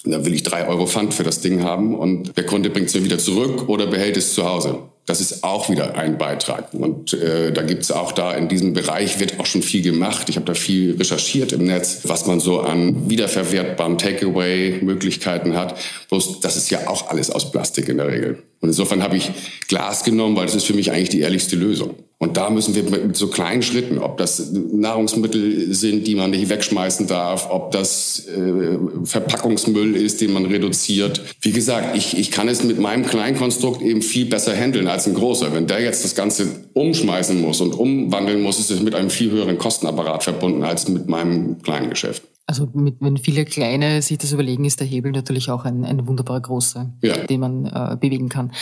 Dann 0.05 0.25
will 0.25 0.35
ich 0.35 0.43
drei 0.43 0.67
Euro 0.67 0.87
Pfand 0.87 1.15
für 1.15 1.25
das 1.25 1.41
Ding 1.41 1.63
haben 1.63 1.95
und 1.97 2.37
der 2.37 2.47
Kunde 2.47 2.71
bringt 2.71 2.89
es 2.89 2.95
mir 2.95 3.05
wieder 3.05 3.19
zurück 3.19 3.69
oder 3.69 3.87
behält 3.87 4.17
es 4.17 4.35
zu 4.35 4.45
Hause. 4.45 4.79
Das 5.09 5.23
ist 5.23 5.43
auch 5.43 5.71
wieder 5.71 5.95
ein 5.95 6.19
Beitrag. 6.19 6.75
Und 6.75 7.15
äh, 7.15 7.51
da 7.51 7.63
gibt's 7.63 7.91
auch 7.91 8.13
da 8.13 8.35
in 8.35 8.49
diesem 8.49 8.75
Bereich 8.75 9.19
wird 9.19 9.41
auch 9.41 9.47
schon 9.47 9.63
viel 9.63 9.83
gemacht. 9.83 10.29
Ich 10.29 10.37
habe 10.37 10.45
da 10.45 10.53
viel 10.53 10.97
recherchiert 10.97 11.53
im 11.53 11.65
Netz, 11.65 12.01
was 12.05 12.27
man 12.27 12.41
so 12.41 12.61
an 12.61 13.09
wiederverwertbaren 13.09 13.97
Takeaway-Möglichkeiten 13.97 15.57
hat. 15.57 15.79
Bloß 16.11 16.41
das 16.41 16.59
ist 16.59 16.71
ja 16.71 16.89
auch 16.89 17.09
alles 17.09 17.31
aus 17.31 17.51
Plastik 17.51 17.89
in 17.89 17.97
der 17.97 18.09
Regel. 18.09 18.43
Und 18.61 18.69
insofern 18.69 19.03
habe 19.03 19.17
ich 19.17 19.31
Glas 19.69 20.03
genommen, 20.03 20.37
weil 20.37 20.47
das 20.47 20.57
ist 20.57 20.65
für 20.65 20.75
mich 20.75 20.91
eigentlich 20.91 21.11
die 21.11 21.21
ehrlichste 21.21 21.57
Lösung. 21.57 21.95
Und 22.21 22.37
da 22.37 22.51
müssen 22.51 22.75
wir 22.75 22.83
mit 22.83 23.17
so 23.17 23.29
kleinen 23.29 23.63
Schritten, 23.63 23.99
ob 23.99 24.17
das 24.19 24.51
Nahrungsmittel 24.53 25.73
sind, 25.73 26.05
die 26.09 26.17
man 26.17 26.33
nicht 26.33 26.49
wegschmeißen 26.49 27.07
darf, 27.07 27.49
ob 27.49 27.71
das 27.71 28.27
äh, 28.27 28.77
Verpackungsmüll 29.05 29.95
ist, 29.95 30.21
den 30.21 30.33
man 30.33 30.45
reduziert. 30.47 31.23
Wie 31.41 31.53
gesagt, 31.53 31.97
ich, 31.97 32.19
ich 32.19 32.33
kann 32.33 32.49
es 32.49 32.65
mit 32.65 32.81
meinem 32.81 33.07
Kleinkonstrukt 33.07 33.83
eben 33.83 34.03
viel 34.03 34.27
besser 34.27 34.57
handeln 34.57 34.89
als 34.89 35.07
ein 35.07 35.15
großer. 35.15 35.55
Wenn 35.55 35.69
der 35.69 35.81
jetzt 35.81 36.03
das 36.03 36.17
Ganze 36.17 36.49
umschmeißen 36.75 37.41
muss 37.41 37.61
und 37.61 37.73
umwandeln 37.73 38.43
muss, 38.43 38.59
ist 38.59 38.73
es 38.73 38.83
mit 38.83 38.97
einem 38.97 39.11
viel 39.11 39.31
höheren 39.31 39.57
Kostenapparat 39.57 40.25
verbunden 40.25 40.65
als 40.65 40.89
mit 40.89 41.09
meinem 41.09 41.63
kleinen 41.63 41.91
Geschäft. 41.91 42.25
Also 42.51 42.67
mit, 42.73 42.97
wenn 43.01 43.19
viele 43.19 43.45
Kleine 43.45 44.01
sich 44.01 44.17
das 44.17 44.33
überlegen, 44.33 44.65
ist 44.65 44.81
der 44.81 44.87
Hebel 44.87 45.13
natürlich 45.13 45.51
auch 45.51 45.67
ein, 45.67 45.85
ein 45.85 46.07
wunderbarer 46.07 46.41
großer, 46.41 46.91
ja. 47.03 47.19
den 47.27 47.41
man 47.41 47.67
äh, 47.67 47.95
bewegen 48.01 48.31
kann. 48.31 48.53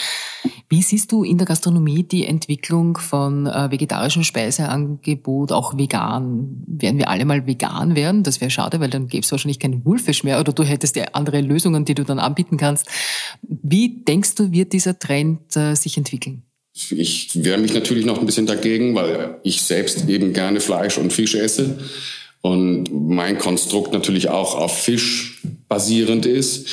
Wie 0.67 0.81
siehst 0.81 1.13
du 1.13 1.23
in 1.23 1.37
der 1.37 1.47
Gastronomie 1.47 2.03
die 2.03 2.25
Entwicklung 2.25 2.97
von 2.97 3.47
äh, 3.47 3.71
vegetarischem 3.71 4.23
Speiseangebot, 4.23 5.53
auch 5.53 5.77
vegan? 5.77 6.65
Werden 6.67 6.97
wir 6.97 7.07
alle 7.07 7.23
mal 7.23 7.47
vegan 7.47 7.95
werden? 7.95 8.23
Das 8.23 8.41
wäre 8.41 8.51
schade, 8.51 8.81
weil 8.81 8.89
dann 8.89 9.07
gäbe 9.07 9.23
es 9.23 9.31
wahrscheinlich 9.31 9.59
keinen 9.59 9.85
Wulfisch 9.85 10.25
mehr 10.25 10.41
oder 10.41 10.51
du 10.51 10.63
hättest 10.63 10.97
ja 10.97 11.05
andere 11.13 11.39
Lösungen, 11.39 11.85
die 11.85 11.95
du 11.95 12.03
dann 12.03 12.19
anbieten 12.19 12.57
kannst. 12.57 12.87
Wie 13.41 14.03
denkst 14.03 14.35
du, 14.35 14.51
wird 14.51 14.73
dieser 14.73 14.99
Trend 14.99 15.55
äh, 15.55 15.75
sich 15.75 15.95
entwickeln? 15.95 16.43
Ich 16.73 17.41
wehre 17.41 17.57
mich 17.57 17.73
natürlich 17.73 18.05
noch 18.05 18.19
ein 18.19 18.25
bisschen 18.25 18.47
dagegen, 18.47 18.95
weil 18.95 19.37
ich 19.43 19.61
selbst 19.61 20.09
eben 20.09 20.33
gerne 20.33 20.59
Fleisch 20.59 20.97
und 20.97 21.13
Fisch 21.13 21.35
esse 21.35 21.79
und 22.41 22.89
mein 22.91 23.37
Konstrukt 23.37 23.93
natürlich 23.93 24.29
auch 24.29 24.55
auf 24.55 24.81
Fisch 24.81 25.41
basierend 25.67 26.25
ist. 26.25 26.67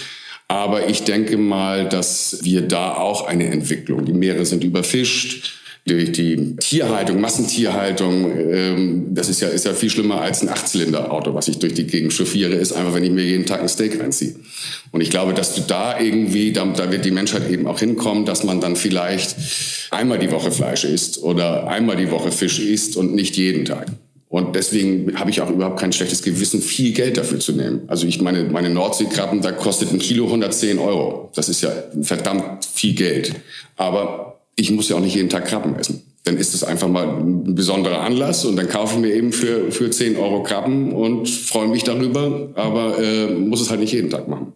Aber 0.46 0.88
ich 0.88 1.04
denke 1.04 1.36
mal, 1.36 1.88
dass 1.88 2.40
wir 2.42 2.62
da 2.62 2.94
auch 2.94 3.26
eine 3.26 3.46
Entwicklung, 3.46 4.04
die 4.04 4.12
Meere 4.12 4.44
sind 4.44 4.62
überfischt, 4.62 5.60
durch 5.86 6.12
die 6.12 6.56
Tierhaltung, 6.56 7.20
Massentierhaltung, 7.20 8.32
ähm, 8.50 9.06
das 9.10 9.28
ist 9.28 9.40
ja, 9.42 9.48
ist 9.48 9.66
ja 9.66 9.74
viel 9.74 9.90
schlimmer 9.90 10.22
als 10.22 10.40
ein 10.40 10.48
Achtzylinder-Auto, 10.48 11.34
was 11.34 11.48
ich 11.48 11.58
durch 11.58 11.74
die 11.74 11.86
Gegend 11.86 12.14
chauffiere, 12.14 12.54
ist 12.54 12.72
einfach, 12.72 12.94
wenn 12.94 13.04
ich 13.04 13.10
mir 13.10 13.24
jeden 13.24 13.44
Tag 13.44 13.60
ein 13.60 13.68
Steak 13.68 14.00
reinziehe. 14.00 14.34
Und 14.92 15.02
ich 15.02 15.10
glaube, 15.10 15.34
dass 15.34 15.54
du 15.54 15.60
da 15.60 16.00
irgendwie, 16.00 16.52
da, 16.52 16.64
da 16.64 16.90
wird 16.90 17.04
die 17.04 17.10
Menschheit 17.10 17.50
eben 17.50 17.66
auch 17.66 17.78
hinkommen, 17.78 18.24
dass 18.24 18.44
man 18.44 18.62
dann 18.62 18.76
vielleicht 18.76 19.36
einmal 19.90 20.18
die 20.18 20.30
Woche 20.30 20.50
Fleisch 20.50 20.84
isst 20.84 21.22
oder 21.22 21.68
einmal 21.68 21.96
die 21.96 22.10
Woche 22.10 22.32
Fisch 22.32 22.60
isst 22.60 22.96
und 22.96 23.14
nicht 23.14 23.36
jeden 23.36 23.66
Tag. 23.66 23.88
Und 24.28 24.56
deswegen 24.56 25.18
habe 25.18 25.30
ich 25.30 25.40
auch 25.40 25.50
überhaupt 25.50 25.78
kein 25.78 25.92
schlechtes 25.92 26.22
Gewissen, 26.22 26.60
viel 26.60 26.92
Geld 26.92 27.16
dafür 27.16 27.38
zu 27.38 27.52
nehmen. 27.52 27.82
Also 27.86 28.06
ich 28.06 28.20
meine, 28.20 28.44
meine 28.44 28.70
Nordseekrabben, 28.70 29.42
da 29.42 29.52
kostet 29.52 29.92
ein 29.92 29.98
Kilo 29.98 30.24
110 30.26 30.78
Euro. 30.78 31.30
Das 31.34 31.48
ist 31.48 31.62
ja 31.62 31.70
verdammt 32.02 32.64
viel 32.64 32.94
Geld. 32.94 33.34
Aber 33.76 34.40
ich 34.56 34.70
muss 34.70 34.88
ja 34.88 34.96
auch 34.96 35.00
nicht 35.00 35.14
jeden 35.14 35.28
Tag 35.28 35.46
Krabben 35.46 35.76
essen. 35.76 36.02
Dann 36.24 36.36
ist 36.38 36.54
es 36.54 36.64
einfach 36.64 36.88
mal 36.88 37.06
ein 37.06 37.54
besonderer 37.54 38.00
Anlass 38.00 38.44
und 38.44 38.56
dann 38.56 38.68
kaufe 38.68 38.94
ich 38.94 39.00
mir 39.02 39.14
eben 39.14 39.32
für, 39.32 39.70
für 39.70 39.90
10 39.90 40.16
Euro 40.16 40.42
Krabben 40.42 40.92
und 40.92 41.28
freue 41.28 41.68
mich 41.68 41.84
darüber, 41.84 42.50
aber 42.54 42.98
äh, 42.98 43.26
muss 43.26 43.60
es 43.60 43.70
halt 43.70 43.80
nicht 43.80 43.92
jeden 43.92 44.10
Tag 44.10 44.26
machen. 44.26 44.54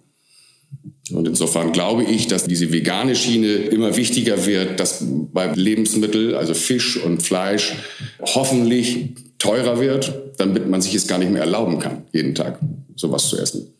Und 1.10 1.26
insofern 1.26 1.72
glaube 1.72 2.04
ich, 2.04 2.26
dass 2.26 2.44
diese 2.44 2.72
vegane 2.72 3.14
Schiene 3.14 3.48
immer 3.48 3.96
wichtiger 3.96 4.46
wird, 4.46 4.80
dass 4.80 5.04
bei 5.32 5.52
Lebensmitteln, 5.54 6.34
also 6.34 6.54
Fisch 6.54 7.02
und 7.02 7.22
Fleisch, 7.22 7.74
hoffentlich 8.22 9.14
teurer 9.38 9.80
wird, 9.80 10.12
damit 10.36 10.68
man 10.68 10.82
sich 10.82 10.94
es 10.94 11.06
gar 11.06 11.18
nicht 11.18 11.30
mehr 11.30 11.42
erlauben 11.42 11.78
kann, 11.78 12.04
jeden 12.12 12.34
Tag 12.34 12.58
sowas 12.96 13.28
zu 13.28 13.38
essen. 13.38 13.74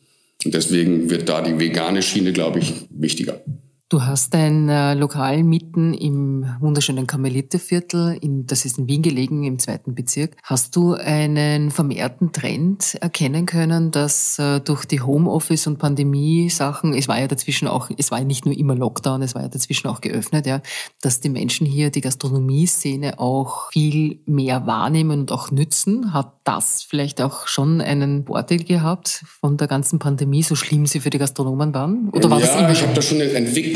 Und 0.45 0.55
deswegen 0.55 1.11
wird 1.11 1.29
da 1.29 1.43
die 1.43 1.59
vegane 1.59 2.03
Schiene, 2.03 2.33
glaube 2.33 2.61
ich, 2.61 2.87
wichtiger. 2.91 3.41
Du 3.90 4.02
hast 4.02 4.35
ein 4.35 4.68
äh, 4.68 4.92
Lokal 4.92 5.42
mitten 5.42 5.95
im 5.95 6.45
wunderschönen 6.61 7.07
Karmeliterviertel, 7.07 8.18
in, 8.21 8.47
das 8.47 8.66
ist 8.66 8.76
in 8.76 8.87
Wien 8.87 9.00
gelegen, 9.00 9.45
im 9.45 9.59
zweiten 9.59 9.95
Bezirk. 9.95 10.37
Hast 10.42 10.76
du 10.76 10.92
einen 10.92 11.71
vermehrten 11.71 12.30
Trend 12.30 12.99
erkennen 13.00 13.47
können, 13.47 13.90
dass 13.90 14.38
äh, 14.38 14.61
durch 14.61 14.85
die 14.85 15.00
Homeoffice- 15.00 15.66
und 15.66 15.78
Pandemie-Sachen, 15.78 16.92
es 16.92 17.09
war 17.09 17.18
ja 17.18 17.28
dazwischen 17.28 17.66
auch, 17.66 17.88
es 17.97 18.11
war 18.11 18.18
ja 18.18 18.26
nicht 18.26 18.45
nur 18.45 18.54
immer 18.54 18.75
Lockdown, 18.75 19.23
es 19.23 19.35
war 19.35 19.40
ja 19.40 19.49
dazwischen 19.49 19.88
auch 19.88 20.02
geöffnet, 20.02 20.47
ja, 20.47 20.61
dass 21.00 21.21
die 21.21 21.30
Menschen 21.30 21.66
hier 21.66 21.88
die 21.88 22.02
Gastronomie-Szene 22.02 23.18
auch 23.18 23.73
viel 23.73 24.21
mehr 24.26 24.66
wahrnehmen 24.66 25.21
und 25.21 25.33
auch 25.33 25.50
nützen? 25.50 26.12
Hat 26.12 26.35
das 26.45 26.83
vielleicht 26.83 27.23
auch 27.23 27.47
schon 27.47 27.80
einen 27.80 28.26
Vorteil 28.26 28.64
gehabt 28.64 29.25
von 29.40 29.57
der 29.57 29.66
ganzen 29.66 29.99
Pandemie, 29.99 30.42
so 30.42 30.57
schlimm 30.57 30.85
sie 30.85 31.00
für 31.00 31.09
die 31.09 31.18
Gastronomen 31.18 31.73
waren? 31.73 32.11
Oder 32.11 32.28
war 32.28 32.38
ja, 32.38 32.47
das 32.47 32.57
immer 32.57 32.73
ich 32.73 32.83
habe 32.83 32.92
da 32.92 33.00
schon 33.00 33.18
eine 33.23 33.33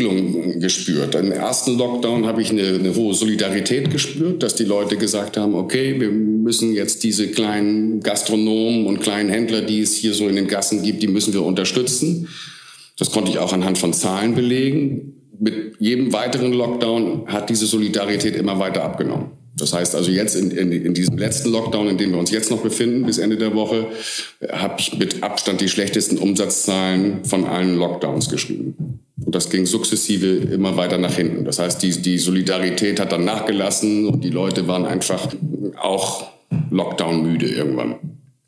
Entwicklung 0.09 0.61
gespürt. 0.61 1.15
Im 1.15 1.33
ersten 1.33 1.79
Lockdown 1.79 2.27
habe 2.27 2.43
ich 2.43 2.51
eine, 2.51 2.67
eine, 2.67 2.95
hohe 2.95 3.15
Solidarität 3.15 3.91
gespürt, 3.91 4.43
dass 4.43 4.55
die 4.55 4.65
Leute 4.65 4.97
gesagt 4.97 5.37
haben, 5.37 5.55
okay, 5.55 6.01
wir 6.01 6.11
müssen 6.11 6.73
jetzt 6.73 7.05
diese 7.05 7.29
kleinen 7.29 8.01
Gastronomen 8.01 8.87
und 8.87 9.01
kleinen 9.01 9.31
Händler, 9.31 9.63
die 9.63 9.81
es 9.81 9.95
hier 9.95 10.15
so 10.15 10.29
in 10.29 10.37
den 10.37 10.49
Gassen 10.49 10.83
gibt, 10.83 11.03
die 11.03 11.09
müssen 11.09 11.33
wir 11.33 11.43
unterstützen. 11.43 12.29
Das 12.99 13.11
konnte 13.11 13.31
ich 13.31 13.39
auch 13.39 13.53
anhand 13.53 13.79
von 13.79 13.93
Zahlen 13.93 14.35
belegen. 14.35 15.15
Mit 15.39 15.77
jedem 15.79 16.13
weiteren 16.13 16.53
Lockdown 16.53 17.27
hat 17.27 17.51
diese 17.51 17.67
Solidarität 17.67 18.37
immer 18.37 18.59
weiter 18.59 18.85
abgenommen. 18.85 19.42
Das 19.55 19.75
heißt 19.75 19.95
also 19.95 20.11
jetzt 20.11 20.35
in, 20.35 20.51
in, 20.51 20.73
in, 20.73 20.95
diesem 20.95 21.19
letzten 21.19 21.51
Lockdown, 21.51 21.89
in 21.89 21.99
dem 21.99 22.13
wir 22.13 22.19
uns 22.19 22.31
jetzt 22.31 22.51
noch 22.51 22.63
befinden, 22.63 23.05
bis 23.05 23.19
Ende 23.19 23.37
der 23.37 23.55
Woche, 23.55 23.89
habe 24.51 24.77
ich 24.79 24.99
mit 24.99 25.23
Abstand 25.23 25.61
die 25.61 25.69
schlechtesten 25.69 26.17
Umsatzzahlen 26.17 27.25
von 27.25 27.45
allen 27.45 27.77
Lockdowns 27.77 28.31
geschrieben. 28.31 29.01
Und 29.25 29.35
das 29.35 29.51
ging 29.51 29.67
sukzessive 29.67 30.27
immer 30.27 30.77
weiter 30.77 30.99
nach 30.99 31.15
hinten. 31.15 31.45
Das 31.45 31.59
heißt, 31.59 31.83
die, 31.83 31.91
die 32.01 32.19
Solidarität 32.19 32.99
hat 32.99 33.13
dann 33.13 33.25
nachgelassen 33.25 34.07
und 34.07 34.25
die 34.25 34.31
Leute 34.31 34.69
waren 34.69 34.87
einfach 34.87 35.29
auch 35.81 36.27
Lockdown-müde 36.71 37.47
irgendwann. 37.47 37.97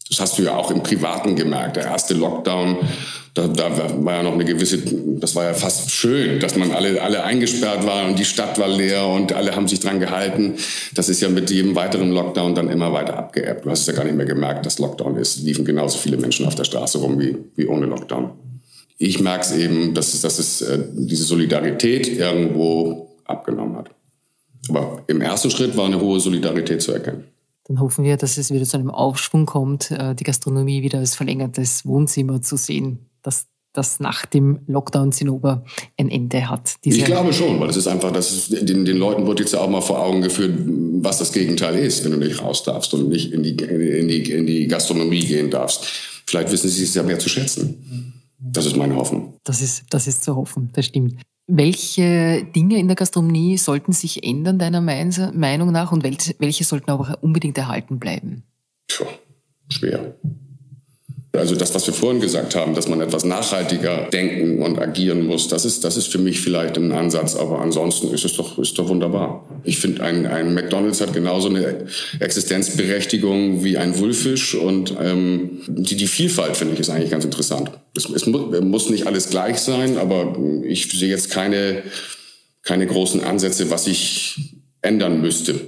Das 0.09 0.21
hast 0.21 0.39
du 0.39 0.43
ja 0.43 0.55
auch 0.55 0.71
im 0.71 0.83
Privaten 0.83 1.35
gemerkt. 1.35 1.77
Der 1.77 1.85
erste 1.85 2.15
Lockdown, 2.15 2.77
da, 3.33 3.49
da 3.49 4.05
war 4.05 4.17
ja 4.17 4.23
noch 4.23 4.35
eine 4.35 4.45
gewisse, 4.45 4.79
das 5.19 5.35
war 5.35 5.45
ja 5.45 5.55
fast 5.55 5.91
schön, 5.91 6.41
dass 6.41 6.57
man 6.57 6.73
alle, 6.73 7.01
alle 7.01 7.25
eingesperrt 7.25 7.87
war 7.87 8.07
und 8.07 8.19
die 8.19 8.25
Stadt 8.25 8.59
war 8.59 8.69
leer 8.69 9.07
und 9.07 9.33
alle 9.33 9.57
haben 9.57 9.67
sich 9.67 9.81
dran 9.81 10.01
gehalten. 10.01 10.55
Das 10.95 11.09
ist 11.09 11.21
ja 11.21 11.29
mit 11.29 11.51
jedem 11.51 11.75
weiteren 11.75 12.11
Lockdown 12.11 12.55
dann 12.55 12.69
immer 12.69 12.93
weiter 12.93 13.17
abgeebbt. 13.17 13.65
Du 13.65 13.71
hast 13.71 13.87
ja 13.87 13.95
gar 13.95 14.05
nicht 14.05 14.17
mehr 14.17 14.27
gemerkt, 14.27 14.67
dass 14.67 14.79
Lockdown 14.79 15.17
ist. 15.17 15.39
Liefen 15.39 15.65
genauso 15.65 15.99
viele 15.99 16.19
Menschen 16.19 16.47
auf 16.47 16.55
der 16.55 16.65
Straße 16.65 16.99
rum 16.99 17.19
wie, 17.19 17.37
wie 17.57 17.67
ohne 17.67 17.87
Lockdown 17.87 18.33
ich 18.99 19.21
merke 19.21 19.45
es 19.45 19.53
eben, 19.53 19.95
dass 19.95 20.15
es, 20.15 20.21
dass 20.21 20.39
es 20.39 20.63
äh, 20.63 20.79
diese 20.93 21.25
Solidarität 21.25 22.09
irgendwo 22.09 23.17
abgenommen 23.25 23.77
hat. 23.77 23.91
Aber 24.69 25.03
im 25.09 25.21
ersten 25.21 25.51
Schritt 25.51 25.77
war 25.77 25.87
eine 25.87 26.01
hohe 26.01 26.21
Solidarität 26.21 26.81
zu 26.81 26.93
erkennen. 26.93 27.25
Dann 27.65 27.81
hoffen 27.81 28.05
wir, 28.05 28.17
dass 28.17 28.37
es 28.37 28.53
wieder 28.53 28.65
zu 28.65 28.77
einem 28.77 28.91
Aufschwung 28.91 29.47
kommt, 29.47 29.91
äh, 29.91 30.15
die 30.15 30.25
Gastronomie 30.25 30.83
wieder 30.83 30.99
als 30.99 31.15
verlängertes 31.15 31.87
Wohnzimmer 31.87 32.43
zu 32.43 32.57
sehen, 32.57 33.11
dass 33.23 33.47
das 33.73 34.01
nach 34.01 34.25
dem 34.25 34.61
Lockdown 34.67 35.13
Zinnober 35.13 35.65
ein 35.99 36.09
Ende 36.09 36.49
hat. 36.49 36.77
ich 36.83 37.05
glaube 37.05 37.33
schon, 37.33 37.59
weil 37.61 37.69
es 37.69 37.77
ist 37.77 37.89
einfach, 37.89 38.13
dass 38.13 38.49
den, 38.49 38.85
den, 38.85 38.97
Leuten 38.97 39.27
wird 39.27 39.41
jetzt 39.41 39.53
ja 39.53 39.61
auch 39.61 39.69
mal 39.69 39.81
vor 39.81 40.01
Augen 40.01 40.23
geführt, 40.23 40.55
was 41.03 41.19
das 41.19 41.33
Gegenteil 41.33 41.77
ist, 41.77 42.05
wenn 42.05 42.13
du 42.13 42.19
nicht 42.19 42.41
raus 42.41 42.63
darfst 42.63 42.95
und 42.95 43.09
nicht 43.09 43.33
in 43.33 43.43
die, 43.43 43.51
in 43.51 44.09
die, 44.09 44.31
in 44.31 44.47
die 44.47 44.69
Gastronomie 44.69 45.25
gehen 45.25 45.51
darfst. 45.51 45.87
Vielleicht 46.27 46.53
wissen 46.53 46.71
sie 46.71 46.85
es 46.85 46.95
ja 46.95 47.03
mehr 47.03 47.19
zu 47.19 47.29
schätzen. 47.29 48.23
Das 48.39 48.65
ist 48.65 48.77
meine 48.77 48.95
Hoffnung. 48.95 49.39
Das 49.43 49.61
ist, 49.61 49.85
das 49.91 50.07
ist 50.07 50.23
zu 50.23 50.37
hoffen, 50.37 50.71
das 50.73 50.87
stimmt. 50.87 51.21
Welche 51.47 52.45
Dinge 52.57 52.79
in 52.79 52.87
der 52.89 52.97
Gastronomie 52.97 53.59
sollten 53.59 53.93
sich 53.93 54.25
ändern, 54.25 54.59
deiner 54.59 54.81
Meinung 54.81 55.73
nach, 55.73 55.93
und 55.93 56.03
welche 56.03 56.65
sollten 56.65 56.91
aber 56.91 57.19
unbedingt 57.23 57.59
erhalten 57.59 57.99
bleiben? 57.99 58.45
Puh, 58.89 59.05
schwer. 59.69 60.15
Also 61.37 61.57
das, 61.57 61.75
was 61.75 61.87
wir 61.87 61.95
vorhin 61.95 62.21
gesagt 62.21 62.55
haben, 62.55 62.75
dass 62.75 62.89
man 62.89 63.01
etwas 63.01 63.25
nachhaltiger 63.25 64.09
denken 64.13 64.63
und 64.63 64.79
agieren 64.79 65.27
muss, 65.27 65.49
das 65.49 65.65
ist, 65.65 65.83
das 65.83 65.97
ist 65.97 66.07
für 66.07 66.19
mich 66.19 66.41
vielleicht 66.41 66.77
ein 66.79 66.93
Ansatz, 66.93 67.35
aber 67.35 67.61
ansonsten 67.61 68.15
ist 68.15 68.25
es 68.25 68.35
doch, 68.35 68.57
ist 68.59 68.79
doch 68.79 68.89
wunderbar. 68.89 69.45
Ich 69.65 69.79
finde, 69.79 70.05
ein, 70.05 70.27
ein 70.27 70.55
McDonald's 70.55 71.01
hat 71.01 71.13
genauso 71.13 71.49
eine 71.49 71.87
Existenzberechtigung 72.21 73.65
wie 73.65 73.77
ein 73.77 73.99
Wulfisch 73.99 74.55
und 74.55 74.95
ähm, 75.01 75.63
die, 75.67 75.97
die 75.97 76.07
Vielfalt, 76.07 76.57
finde 76.57 76.75
ich, 76.75 76.81
ist 76.81 76.91
eigentlich 76.91 77.11
ganz 77.11 77.25
interessant. 77.25 77.73
Es, 77.97 78.09
es 78.09 78.27
muss, 78.27 78.61
muss 78.61 78.91
nicht 78.91 79.09
alles 79.09 79.29
gleich 79.29 79.59
sein, 79.59 79.99
aber 79.99 80.39
ich 80.63 80.89
sehe 80.93 81.09
jetzt 81.09 81.31
keine, 81.31 81.83
keine 82.63 82.87
großen 82.87 83.25
Ansätze, 83.25 83.71
was 83.71 83.89
ich 83.89 84.37
ändern 84.83 85.21
müsste. 85.21 85.61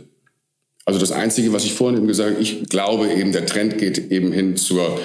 Also 0.85 1.01
das 1.01 1.11
Einzige, 1.11 1.53
was 1.53 1.65
ich 1.65 1.73
vorhin 1.75 1.99
eben 1.99 2.07
gesagt 2.07 2.35
habe, 2.35 2.43
ich 2.43 2.69
glaube 2.69 3.13
eben, 3.13 3.33
der 3.33 3.47
Trend 3.47 3.79
geht 3.79 4.13
eben 4.13 4.31
hin 4.31 4.57
zur 4.57 5.01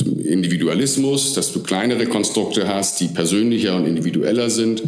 Individualismus, 0.00 1.34
dass 1.34 1.52
du 1.52 1.62
kleinere 1.62 2.06
Konstrukte 2.06 2.68
hast, 2.68 3.00
die 3.00 3.08
persönlicher 3.08 3.76
und 3.76 3.86
individueller 3.86 4.50
sind. 4.50 4.82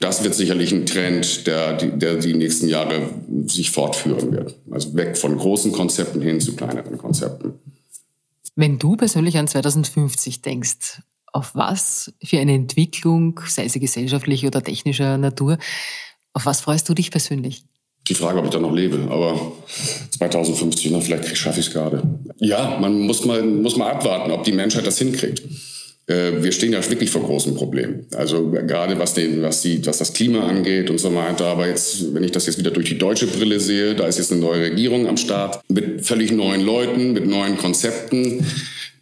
Das 0.00 0.22
wird 0.24 0.34
sicherlich 0.34 0.72
ein 0.72 0.86
Trend, 0.86 1.46
der, 1.46 1.74
der 1.74 2.16
die 2.16 2.34
nächsten 2.34 2.68
Jahre 2.68 3.10
sich 3.46 3.70
fortführen 3.70 4.32
wird. 4.32 4.54
Also 4.70 4.94
weg 4.94 5.16
von 5.16 5.36
großen 5.36 5.72
Konzepten 5.72 6.20
hin 6.20 6.40
zu 6.40 6.54
kleineren 6.54 6.98
Konzepten. 6.98 7.54
Wenn 8.54 8.78
du 8.78 8.96
persönlich 8.96 9.36
an 9.36 9.48
2050 9.48 10.42
denkst, 10.42 11.02
auf 11.32 11.54
was 11.54 12.12
für 12.22 12.38
eine 12.38 12.54
Entwicklung, 12.54 13.40
sei 13.46 13.68
sie 13.68 13.80
gesellschaftlich 13.80 14.46
oder 14.46 14.62
technischer 14.62 15.18
Natur, 15.18 15.58
auf 16.32 16.46
was 16.46 16.62
freust 16.62 16.88
du 16.88 16.94
dich 16.94 17.10
persönlich? 17.10 17.64
Die 18.08 18.14
Frage, 18.14 18.38
ob 18.38 18.44
ich 18.44 18.50
da 18.50 18.60
noch 18.60 18.72
lebe, 18.72 18.98
aber 19.10 19.52
2050, 20.18 20.90
noch, 20.92 21.02
vielleicht 21.02 21.36
schaffe 21.36 21.60
ich 21.60 21.66
es 21.66 21.72
gerade. 21.72 22.02
Ja, 22.38 22.78
man 22.80 23.00
muss 23.00 23.24
mal, 23.24 23.42
muss 23.42 23.76
mal 23.76 23.90
abwarten, 23.90 24.30
ob 24.30 24.44
die 24.44 24.52
Menschheit 24.52 24.86
das 24.86 24.98
hinkriegt. 24.98 25.42
Äh, 26.06 26.42
wir 26.42 26.52
stehen 26.52 26.72
ja 26.72 26.88
wirklich 26.88 27.10
vor 27.10 27.22
großen 27.22 27.56
Problemen. 27.56 28.06
Also 28.14 28.48
gerade 28.48 28.98
was, 28.98 29.14
den, 29.14 29.42
was, 29.42 29.62
die, 29.62 29.84
was 29.84 29.98
das 29.98 30.12
Klima 30.12 30.46
angeht 30.46 30.88
und 30.88 30.98
so 30.98 31.12
weiter. 31.14 31.46
Aber 31.46 31.66
jetzt, 31.66 32.14
wenn 32.14 32.22
ich 32.22 32.30
das 32.30 32.46
jetzt 32.46 32.58
wieder 32.58 32.70
durch 32.70 32.88
die 32.88 32.98
deutsche 32.98 33.26
Brille 33.26 33.58
sehe, 33.58 33.94
da 33.96 34.06
ist 34.06 34.18
jetzt 34.18 34.30
eine 34.30 34.40
neue 34.40 34.62
Regierung 34.62 35.08
am 35.08 35.16
Start 35.16 35.60
mit 35.68 36.06
völlig 36.06 36.30
neuen 36.30 36.64
Leuten, 36.64 37.12
mit 37.12 37.26
neuen 37.26 37.56
Konzepten. 37.56 38.46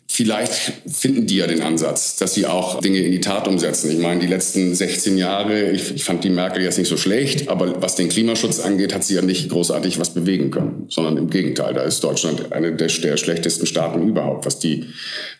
Vielleicht 0.06 0.52
finden 0.86 1.26
die 1.26 1.36
ja 1.36 1.46
den 1.46 1.62
Ansatz, 1.62 2.16
dass 2.16 2.34
sie 2.34 2.46
auch 2.46 2.80
Dinge 2.80 2.98
in 2.98 3.10
die 3.10 3.20
Tat 3.20 3.48
umsetzen. 3.48 3.90
Ich 3.90 3.98
meine, 3.98 4.20
die 4.20 4.26
letzten 4.26 4.74
16 4.74 5.16
Jahre, 5.16 5.70
ich, 5.70 5.94
ich, 5.94 6.04
fand 6.04 6.22
die 6.22 6.30
Merkel 6.30 6.62
jetzt 6.62 6.78
nicht 6.78 6.88
so 6.88 6.96
schlecht, 6.96 7.48
aber 7.48 7.82
was 7.82 7.96
den 7.96 8.10
Klimaschutz 8.10 8.60
angeht, 8.60 8.94
hat 8.94 9.02
sie 9.02 9.14
ja 9.14 9.22
nicht 9.22 9.48
großartig 9.48 9.98
was 9.98 10.14
bewegen 10.14 10.50
können, 10.50 10.86
sondern 10.88 11.16
im 11.16 11.30
Gegenteil, 11.30 11.74
da 11.74 11.82
ist 11.82 12.04
Deutschland 12.04 12.52
eine 12.52 12.76
der, 12.76 12.88
der 12.88 13.16
schlechtesten 13.16 13.66
Staaten 13.66 14.06
überhaupt, 14.06 14.46
was 14.46 14.58
die 14.58 14.84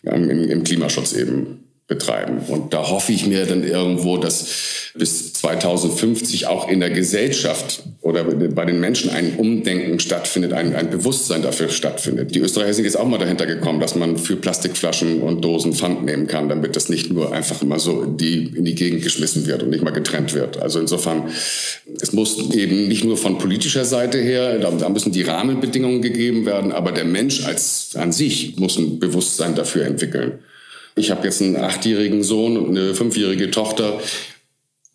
ähm, 0.04 0.30
im, 0.30 0.42
im, 0.50 0.64
Klimaschutz 0.64 1.12
eben 1.12 1.64
betreiben. 1.86 2.38
Und 2.48 2.72
da 2.72 2.88
hoffe 2.88 3.12
ich 3.12 3.26
mir 3.26 3.44
dann 3.44 3.62
irgendwo, 3.62 4.16
dass 4.16 4.90
bis 4.94 5.34
2050 5.34 6.46
auch 6.46 6.66
in 6.68 6.80
der 6.80 6.88
Gesellschaft 6.88 7.82
oder 8.00 8.24
bei 8.24 8.64
den 8.64 8.80
Menschen 8.80 9.10
ein 9.10 9.36
Umdenken 9.36 10.00
stattfindet, 10.00 10.54
ein, 10.54 10.74
ein 10.74 10.88
Bewusstsein 10.88 11.42
dafür 11.42 11.68
stattfindet. 11.68 12.34
Die 12.34 12.38
Österreicher 12.38 12.72
sind 12.72 12.84
jetzt 12.86 12.98
auch 12.98 13.06
mal 13.06 13.18
dahinter 13.18 13.44
gekommen, 13.44 13.80
dass 13.80 13.96
man 13.96 14.16
für 14.16 14.36
Plastikflaschen 14.36 15.20
und 15.20 15.44
Dosen 15.44 15.74
Pfand 15.74 16.06
nehmen 16.06 16.26
kann, 16.26 16.48
damit 16.48 16.74
das 16.74 16.88
nicht 16.88 17.12
nur 17.12 17.34
einfach 17.34 17.60
immer 17.60 17.78
so 17.78 18.02
in 18.02 18.16
die, 18.16 18.54
in 18.56 18.64
die 18.64 18.74
Gegend 18.74 19.02
geschmissen 19.02 19.46
wird 19.46 19.62
und 19.62 19.68
nicht 19.68 19.84
mal 19.84 19.90
getrennt 19.90 20.32
wird. 20.32 20.56
Also 20.62 20.80
insofern, 20.80 21.28
es 22.00 22.14
muss 22.14 22.50
eben 22.54 22.88
nicht 22.88 23.04
nur 23.04 23.18
von 23.18 23.36
politischer 23.36 23.84
Seite 23.84 24.18
her, 24.18 24.58
da, 24.58 24.70
da 24.70 24.88
müssen 24.88 25.12
die 25.12 25.22
Rahmenbedingungen 25.22 26.00
gegeben 26.00 26.46
werden, 26.46 26.72
aber 26.72 26.92
der 26.92 27.04
Mensch 27.04 27.44
als 27.44 27.90
an 27.94 28.10
sich 28.10 28.56
muss 28.56 28.78
ein 28.78 28.98
Bewusstsein 29.00 29.54
dafür 29.54 29.84
entwickeln. 29.84 30.38
Ich 30.96 31.10
habe 31.10 31.24
jetzt 31.24 31.42
einen 31.42 31.56
achtjährigen 31.56 32.22
Sohn 32.22 32.56
und 32.56 32.76
eine 32.76 32.94
fünfjährige 32.94 33.50
Tochter. 33.50 34.00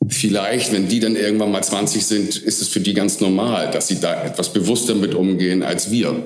Vielleicht, 0.08 0.72
wenn 0.72 0.88
die 0.88 1.00
dann 1.00 1.16
irgendwann 1.16 1.52
mal 1.52 1.64
20 1.64 2.06
sind, 2.06 2.38
ist 2.38 2.62
es 2.62 2.70
für 2.70 2.80
die 2.80 2.94
ganz 2.94 3.20
normal, 3.20 3.70
dass 3.72 3.90
sie 3.90 4.00
da 4.00 4.24
etwas 4.24 4.54
bewusster 4.54 4.96
mit 4.96 5.14
umgehen 5.14 5.62
als 5.62 5.92
wir. 5.92 6.24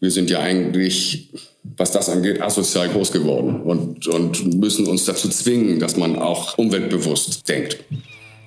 Wir 0.00 0.10
sind 0.10 0.28
ja 0.28 0.40
eigentlich, 0.40 1.30
was 1.62 1.90
das 1.90 2.10
angeht, 2.10 2.42
asozial 2.42 2.90
groß 2.90 3.12
geworden 3.12 3.62
und, 3.62 4.06
und 4.06 4.60
müssen 4.60 4.86
uns 4.86 5.06
dazu 5.06 5.30
zwingen, 5.30 5.78
dass 5.78 5.96
man 5.96 6.16
auch 6.16 6.58
umweltbewusst 6.58 7.48
denkt. 7.48 7.78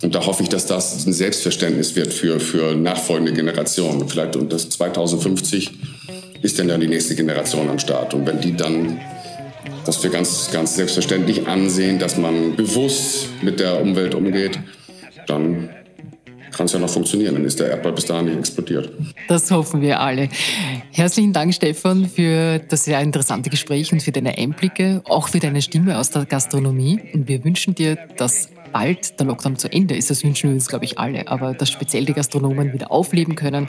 Und 0.04 0.14
da 0.14 0.28
hoffe 0.28 0.44
ich, 0.44 0.50
dass 0.50 0.68
das 0.68 1.08
ein 1.08 1.14
Selbstverständnis 1.14 1.96
wird 1.96 2.14
für, 2.14 2.40
für 2.40 2.76
nachfolgende 2.76 3.34
Generationen. 3.34 4.08
Vielleicht 4.08 4.36
und 4.36 4.54
das 4.54 4.70
2050 4.70 5.72
ist 6.44 6.60
dann 6.60 6.80
die 6.80 6.88
nächste 6.88 7.16
Generation 7.16 7.68
am 7.68 7.80
Start. 7.80 8.14
Und 8.14 8.28
wenn 8.28 8.40
die 8.40 8.56
dann 8.56 9.00
das 9.88 10.04
wir 10.04 10.10
ganz, 10.10 10.52
ganz 10.52 10.76
selbstverständlich 10.76 11.48
ansehen, 11.48 11.98
dass 11.98 12.18
man 12.18 12.56
bewusst 12.56 13.30
mit 13.42 13.60
der 13.60 13.82
Umwelt 13.82 14.16
umgeht, 14.16 14.60
dann 15.28 15.70
kann 16.52 16.66
es 16.66 16.74
ja 16.74 16.80
noch 16.80 16.90
funktionieren. 16.90 17.36
Dann 17.36 17.46
ist 17.46 17.60
der 17.60 17.70
Erdball 17.70 17.94
bis 17.94 18.06
dahin 18.06 18.26
nicht 18.26 18.40
explodiert. 18.40 18.92
Das 19.28 19.50
hoffen 19.52 19.82
wir 19.82 20.00
alle. 20.00 20.28
Herzlichen 20.92 21.32
Dank, 21.32 21.54
Stefan, 21.54 22.06
für 22.10 22.60
das 22.60 22.84
sehr 22.84 23.00
interessante 23.00 23.50
Gespräch 23.50 23.94
und 23.94 24.02
für 24.02 24.12
deine 24.12 24.38
Einblicke, 24.38 25.02
auch 25.06 25.30
für 25.30 25.40
deine 25.40 25.62
Stimme 25.62 25.98
aus 25.98 26.10
der 26.10 26.26
Gastronomie. 26.26 27.00
Und 27.14 27.28
wir 27.28 27.44
wünschen 27.44 27.76
dir, 27.76 27.98
dass 28.18 28.50
bald 28.72 29.20
der 29.20 29.26
Lockdown 29.28 29.58
zu 29.58 29.72
Ende 29.72 29.96
ist. 29.96 30.10
Das 30.10 30.24
wünschen 30.24 30.50
wir 30.50 30.56
uns, 30.56 30.68
glaube 30.68 30.86
ich, 30.86 31.00
alle. 31.00 31.28
Aber 31.28 31.54
dass 31.54 31.70
speziell 31.70 32.06
die 32.06 32.14
Gastronomen 32.14 32.74
wieder 32.74 32.92
aufleben 32.92 33.36
können, 33.36 33.68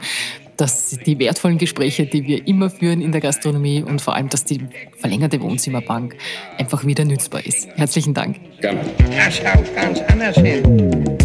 dass 0.56 0.90
die 0.90 1.18
wertvollen 1.18 1.58
Gespräche, 1.58 2.06
die 2.06 2.26
wir 2.26 2.46
immer 2.46 2.68
führen 2.68 3.00
in 3.00 3.12
der 3.12 3.20
Gastronomie 3.20 3.82
und 3.82 4.02
vor 4.02 4.14
allem, 4.14 4.28
dass 4.28 4.44
die 4.44 4.60
verlängerte 4.98 5.40
Wohnzimmerbank 5.40 6.16
einfach 6.58 6.84
wieder 6.84 7.04
nützbar 7.04 7.46
ist. 7.46 7.68
Herzlichen 7.76 8.14
Dank. 8.14 8.38
Gerne. 8.60 8.80
Das 9.16 9.36
schaut 9.36 9.74
ganz 9.74 10.00
anders 10.00 10.36
hin. 10.36 11.18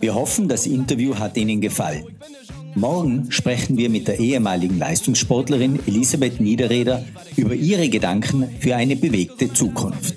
Wir 0.00 0.14
hoffen, 0.16 0.48
das 0.48 0.66
Interview 0.66 1.16
hat 1.16 1.36
Ihnen 1.36 1.60
gefallen. 1.60 2.04
Morgen 2.74 3.30
sprechen 3.30 3.76
wir 3.76 3.90
mit 3.90 4.08
der 4.08 4.18
ehemaligen 4.18 4.78
Leistungssportlerin 4.78 5.80
Elisabeth 5.86 6.40
Niederreder 6.40 7.04
über 7.36 7.54
ihre 7.54 7.88
Gedanken 7.88 8.48
für 8.60 8.76
eine 8.76 8.96
bewegte 8.96 9.52
Zukunft. 9.52 10.16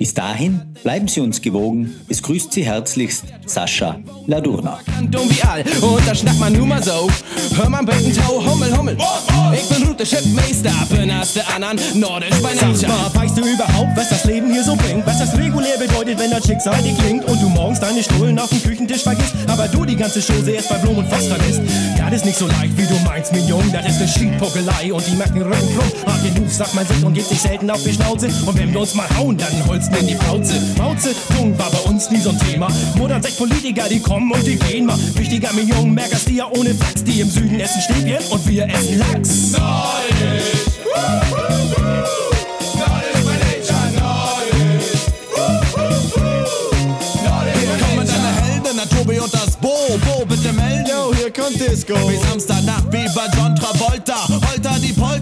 Bis 0.00 0.14
dahin 0.14 0.62
bleiben 0.82 1.08
Sie 1.08 1.20
uns 1.20 1.42
gewogen. 1.42 1.94
Es 2.08 2.22
grüßt 2.22 2.54
Sie 2.54 2.64
herzlichst 2.64 3.24
Sascha 3.44 3.98
Ladurna. 4.26 4.80
Dumm 5.10 5.28
wie 5.28 5.42
all, 5.42 5.60
und 5.60 6.08
da 6.08 6.14
schnackt 6.14 6.40
man 6.40 6.54
nur 6.54 6.66
mal 6.66 6.82
so. 6.82 7.06
Hör 7.54 7.68
mal 7.68 7.84
beten 7.84 8.16
Tau, 8.16 8.42
Hummel, 8.42 8.74
Hummel. 8.74 8.96
Ich 9.52 9.68
bin 9.68 9.86
Route 9.86 10.06
Shipmeister, 10.06 10.72
bin 10.88 11.10
als 11.10 11.34
der 11.34 11.54
anderen 11.54 11.78
nordisch 12.00 12.34
bei 12.42 12.54
Sag 12.54 12.88
mal, 12.88 13.10
weißt 13.12 13.36
du 13.36 13.42
überhaupt, 13.42 13.94
was 13.94 14.08
das 14.08 14.24
Leben 14.24 14.50
hier 14.50 14.64
so 14.64 14.74
bringt? 14.74 15.06
Was 15.06 15.18
das 15.18 15.36
regulär 15.36 15.76
bedeutet, 15.76 16.18
wenn 16.18 16.30
das 16.30 16.46
Schicksal 16.46 16.80
dir 16.82 16.94
klingt 16.94 17.26
und 17.26 17.42
du 17.42 17.50
morgens 17.50 17.80
deine 17.80 18.02
Stullen 18.02 18.38
auf 18.38 18.48
dem 18.48 18.62
Küchentisch 18.62 19.02
vergisst, 19.02 19.34
aber 19.48 19.68
du 19.68 19.84
die 19.84 19.96
ganze 19.96 20.22
Chose 20.22 20.50
erst 20.50 20.70
bei 20.70 20.78
Blum 20.78 20.96
und 20.96 21.12
Foster 21.12 21.36
lässt? 21.36 21.60
Das 21.98 22.14
ist 22.14 22.24
nicht 22.24 22.38
so 22.38 22.46
leicht, 22.46 22.74
wie 22.78 22.86
du 22.86 22.98
meinst, 23.04 23.32
mein 23.32 23.46
Jung, 23.46 23.62
das 23.70 23.86
ist 23.86 24.00
ne 24.00 24.08
Schiedpuckelei 24.08 24.94
und 24.94 25.06
die 25.06 25.10
den 25.10 25.42
Rücken 25.42 25.76
krumm. 25.76 25.92
Hart 26.06 26.22
genug, 26.22 26.50
sagt 26.50 26.74
man 26.74 26.86
sich 26.86 27.04
und 27.04 27.12
gibt 27.12 27.28
sich 27.28 27.40
selten 27.40 27.70
auf 27.70 27.82
die 27.84 27.92
Schnauze 27.92 28.28
und 28.46 28.58
wenn 28.58 28.72
wir 28.72 28.80
uns 28.80 28.94
mal 28.94 29.06
hauen, 29.18 29.36
dann 29.36 29.52
holsten 29.90 29.96
in 30.00 30.06
die 30.06 30.14
Pauze. 30.14 30.54
Mauze, 30.76 31.14
Jung 31.36 31.58
war 31.58 31.70
bei 31.70 31.78
uns 31.90 32.10
nie 32.10 32.20
so 32.20 32.30
ein 32.30 32.38
Thema. 32.38 32.68
Modern 32.96 33.22
sechs 33.22 33.36
Politiker, 33.36 33.88
die 33.88 34.00
kommen 34.00 34.30
und 34.32 34.46
die 34.46 34.56
gehen 34.56 34.86
mal. 34.86 34.98
Wichtiger 35.14 35.52
mir 35.52 35.62
Jungen, 35.62 35.94
merkst 35.94 36.28
die 36.28 36.36
ja 36.36 36.48
ohne 36.56 36.74
Flachs, 36.74 37.04
die 37.04 37.20
im 37.20 37.30
Süden 37.30 37.60
essen 37.60 37.82
Stäbchen 37.82 38.18
und 38.30 38.48
wir 38.48 38.66
essen 38.66 38.98
Lachs. 38.98 39.52
Hier 47.52 47.78
kommen 47.86 48.06
deine 48.06 48.42
Helden, 48.42 48.76
der 48.76 48.88
Tobi 48.88 49.18
und 49.18 49.32
das 49.32 49.56
Bo. 49.56 49.74
Bo, 50.04 50.24
bitte 50.26 50.52
melden. 50.52 50.86
Yo, 50.86 51.12
hier 51.14 51.32
kommt 51.32 51.60
Disco. 51.60 51.94
Wie 52.08 52.16
Samstagnacht, 52.28 52.84
wie 52.90 53.06
bei 53.14 53.26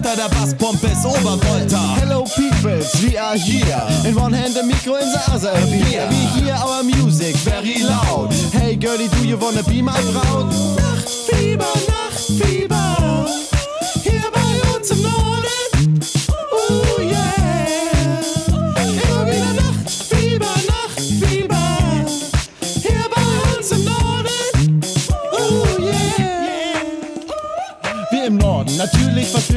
Polter, 0.09 0.15
der 0.15 0.35
Basspump 0.35 0.83
ist 0.83 1.05
Obervolta. 1.05 1.95
Hello 2.01 2.23
peoples, 2.23 2.93
we 3.03 3.17
are 3.19 3.37
here. 3.37 3.87
In 4.07 4.15
one 4.15 4.33
hand 4.33 4.55
the 4.55 4.63
micro 4.63 4.95
in 4.95 5.11
the 5.11 5.31
other 5.31 5.53
beer. 5.67 6.07
We 6.09 6.41
hear 6.41 6.55
our 6.55 6.83
music 6.83 7.35
very 7.37 7.83
loud. 7.83 8.33
Hey 8.51 8.75
girlie, 8.75 9.09
do 9.09 9.27
you 9.27 9.37
wanna 9.37 9.63
be 9.63 9.81
my 9.81 9.99
Braut? 10.11 10.51
Nachtfieber, 10.77 11.65
Nachtfieber. 11.87 12.88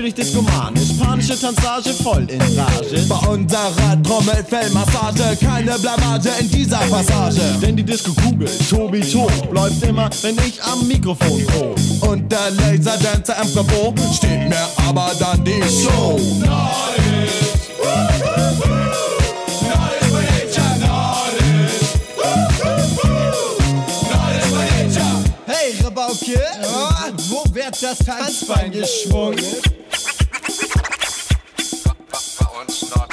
Natürlich 0.02 0.14
diskomanisch. 0.14 0.98
Panische 0.98 1.38
Tanzage 1.38 1.90
voll 1.90 2.26
in 2.28 2.40
Rage. 2.58 3.06
Bei 3.08 3.28
unserer 3.28 4.02
Trommelfellmassage 4.02 5.36
keine 5.40 5.78
Blamage 5.78 6.30
in 6.40 6.50
dieser 6.50 6.78
Passage. 6.78 7.40
Denn 7.62 7.76
die 7.76 7.84
Disco-Kugel, 7.84 8.48
Tobi 8.68 9.00
Tob, 9.00 9.30
läuft 9.52 9.80
immer, 9.84 10.10
wenn 10.22 10.36
ich 10.38 10.60
am 10.64 10.88
Mikrofon 10.88 11.46
prob. 11.46 11.78
Und 12.00 12.32
der 12.32 12.50
Laserdancer 12.50 13.38
am 13.38 13.52
Bravo 13.52 14.12
steht 14.12 14.48
mir 14.48 14.66
aber 14.88 15.12
dann 15.20 15.44
die 15.44 15.62
Show. 15.62 16.18
Hey, 25.46 25.74
Rabauke, 25.84 26.40
wo 27.28 27.44
wird 27.54 27.80
das 27.80 27.98
Tanzbein 27.98 28.72
geschwungen? 28.72 29.38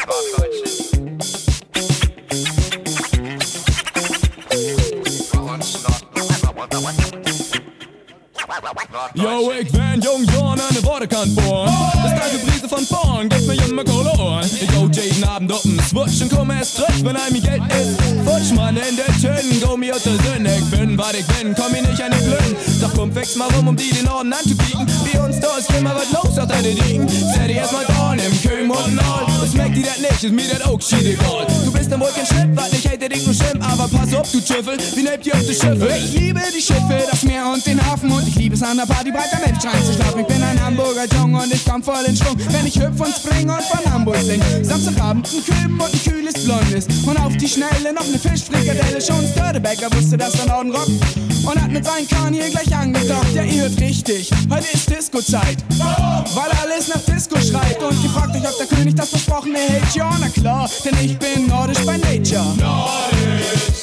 Bob 0.09 0.25
Hutchins. 0.39 0.88
Yo, 9.13 9.51
ich 9.59 9.71
bin 9.71 10.01
jung 10.01 10.25
John 10.33 10.59
an 10.59 10.75
der 10.75 10.81
Borderkant 10.81 11.35
born. 11.35 11.71
Das 12.03 12.11
steife 12.11 12.45
Brise 12.45 12.67
von 12.67 12.85
vorn, 12.85 13.29
gibt 13.29 13.47
mir 13.47 13.83
Kohle 13.85 14.11
Ohren. 14.19 14.45
Ich 14.45 14.67
go 14.73 14.89
jeden 14.91 15.23
Abend 15.23 15.51
auf 15.51 15.61
den 15.61 15.79
Switch 15.79 16.21
und 16.21 16.29
komm 16.29 16.51
erst 16.51 16.75
zurück, 16.75 16.89
wenn 17.03 17.15
einem 17.15 17.41
Geld 17.41 17.61
ist. 17.79 17.99
Futsch, 18.25 18.53
Mann, 18.55 18.77
in 18.77 18.95
der 18.95 19.07
Tönen, 19.21 19.61
go 19.61 19.77
mir 19.77 19.95
aus 19.95 20.03
der 20.03 20.13
Sünde. 20.13 20.51
Ich 20.57 20.65
bin, 20.65 20.97
was 20.97 21.13
ich 21.13 21.25
bin, 21.27 21.55
komm 21.55 21.71
mir 21.71 21.81
nicht 21.81 22.01
an 22.01 22.11
die 22.11 22.23
Blöden. 22.23 22.55
Doch 22.81 22.93
komm, 22.93 23.11
fix 23.13 23.35
mal 23.35 23.47
rum, 23.55 23.69
um 23.69 23.75
die 23.75 23.89
den 23.89 24.05
Norden 24.05 24.33
anzubieten. 24.33 24.85
Wie 25.05 25.17
uns 25.17 25.39
da 25.39 25.57
ist 25.57 25.71
immer 25.71 25.95
was 25.95 26.11
los, 26.11 26.35
sagt 26.35 26.51
deine 26.51 26.73
Diegen. 26.73 27.07
Zähl 27.07 27.47
dir 27.47 27.57
erstmal 27.57 27.85
Dorn 27.85 28.19
im 28.19 28.41
Köhm 28.41 28.69
und 28.69 28.99
All. 28.99 29.25
Das 29.41 29.53
merkt 29.53 29.77
die 29.77 29.83
dat 29.83 29.99
nicht, 30.01 30.23
ist 30.23 30.33
mir 30.33 30.47
dat 30.49 30.65
auch 30.65 30.81
shit 30.81 31.05
egal. 31.05 31.47
Du 31.63 31.71
bist 31.71 31.91
am 31.93 32.01
Wolken 32.01 32.25
Schlipp, 32.25 32.49
was 32.55 32.73
ich 32.73 32.85
hätte 32.85 33.07
dich 33.07 33.25
nur 33.25 33.33
schlimm. 33.33 33.61
Aber 33.61 33.87
pass 33.87 34.13
auf, 34.13 34.29
du 34.31 34.41
Tüffel, 34.41 34.77
wie 34.95 35.03
nehmt 35.03 35.25
ihr 35.25 35.33
auf 35.33 35.45
die 35.47 35.55
Schiffe? 35.55 35.89
Ich 35.97 36.13
liebe 36.13 36.41
die 36.55 36.61
Schiffe, 36.61 37.01
das 37.09 37.23
Meer 37.23 37.47
und 37.47 37.65
den 37.65 37.83
Hafen. 37.85 38.11
Und 38.11 38.27
ich 38.27 38.35
liebe 38.35 38.55
es 38.55 38.63
an 38.63 38.77
der 38.77 38.85
Party 38.89 39.11
breiter 39.11 39.39
Mensch 39.45 39.63
reinzuschlafen. 39.63 40.21
Ich 40.21 40.27
bin 40.27 40.43
ein 40.43 40.61
Hamburger 40.61 41.05
Junge 41.15 41.41
und 41.43 41.53
ich 41.53 41.63
komm 41.63 41.81
voll 41.83 42.03
in 42.07 42.15
Schwung. 42.15 42.35
Wenn 42.49 42.65
ich 42.65 42.79
hüpf 42.79 42.99
und 42.99 43.15
spring 43.15 43.49
und 43.49 43.61
von 43.61 43.93
Hamburg 43.93 44.17
sing. 44.17 44.41
Samstagabend 44.63 45.27
ein 45.31 45.43
Küben 45.43 45.79
und 45.79 45.93
ein 45.93 46.03
kühles 46.03 46.43
Blondes. 46.43 46.87
Und 47.05 47.17
auf 47.17 47.35
die 47.37 47.47
Schnelle 47.47 47.93
noch 47.93 48.07
ne 48.07 48.19
Fischfrikadelle. 48.19 48.99
Schon 49.01 49.25
Störtebecker 49.27 49.87
wusste, 49.93 50.17
dass 50.17 50.33
der 50.33 50.47
Norden 50.47 50.71
rockt. 50.71 50.89
Und 51.45 51.61
hat 51.61 51.71
mit 51.71 51.85
seinen 51.85 52.07
Kahn 52.07 52.33
hier 52.33 52.49
gleich 52.49 52.75
angedockt. 52.75 53.33
Ja, 53.33 53.43
ihr 53.43 53.63
hört 53.63 53.79
richtig, 53.79 54.29
heute 54.49 54.67
ist 54.73 54.89
Disco-Zeit. 54.89 55.57
Weil 55.77 56.51
alles 56.61 56.89
nach 56.89 57.01
Disco 57.01 57.37
schreit. 57.39 57.81
Und 57.81 58.03
ihr 58.03 58.09
fragt 58.09 58.35
euch, 58.35 58.43
ob 58.43 58.57
der 58.57 58.67
König 58.67 58.95
das 58.95 59.09
versprochene 59.09 59.59
hält. 59.59 59.95
Ja, 59.95 60.09
na 60.19 60.27
klar, 60.29 60.69
denn 60.83 60.95
ich 61.03 61.17
bin 61.17 61.47
nordisch 61.47 61.79
by 61.79 61.97
nature. 61.97 62.43
Nordisch. 62.57 63.78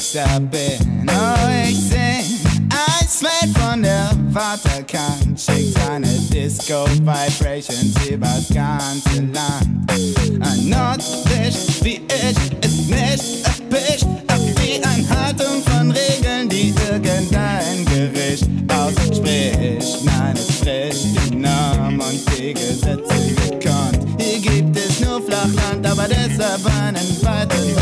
Disco-Sixer 0.00 0.40
bin. 0.40 1.08
Oh, 1.08 1.68
ich 1.68 1.78
sing 1.78 2.40
Eisfeld 2.70 3.56
von 3.58 3.82
der 3.82 4.10
Waterkant, 4.30 5.38
schickt 5.38 5.78
seine 5.78 6.08
Disco-Vibrations 6.32 8.08
übers 8.08 8.48
ganze 8.48 9.20
Land. 9.32 9.92
Ein 10.40 10.68
Nordfisch 10.68 11.82
wie 11.82 12.00
ich 12.08 12.64
ist 12.64 12.88
nicht 12.88 13.46
erpischt, 13.46 14.06
ab 14.28 14.40
wie 14.56 14.82
Einhaltung 14.82 15.62
von 15.64 15.90
Regeln, 15.90 16.48
die 16.48 16.72
irgendein 16.90 17.84
Gericht 17.84 18.48
ausspricht. 18.72 20.04
Nein, 20.04 20.34
es 20.34 20.56
spricht 20.56 21.30
die 21.30 21.36
Norm 21.36 22.00
und 22.00 22.38
die 22.38 22.54
Gesetze 22.54 23.34
gekonnt. 23.36 24.06
Hier 24.18 24.40
gibt 24.40 24.76
es 24.76 25.00
nur 25.00 25.22
Flachland, 25.22 25.86
aber 25.86 26.08
deshalb 26.08 26.64
einen 26.66 27.22
weiten 27.22 27.79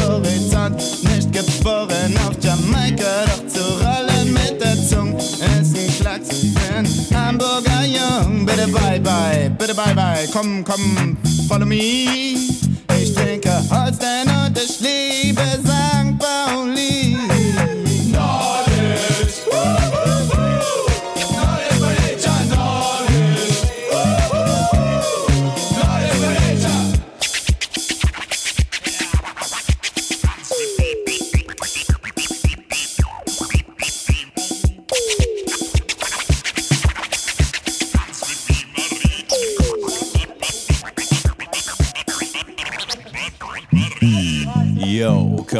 bitte 8.59 8.73
bye 8.73 9.01
bye, 9.01 9.51
bitte 9.59 9.75
bye 9.75 9.94
bye, 9.94 10.27
komm, 10.33 10.64
komm, 10.64 11.16
follow 11.49 11.66
me. 11.66 12.35
Ich 13.01 13.14
trinke 13.14 13.53
Holstein 13.71 14.29
und 14.29 14.59
ich 14.59 14.81
liebe 14.81 15.42
St. 15.64 15.78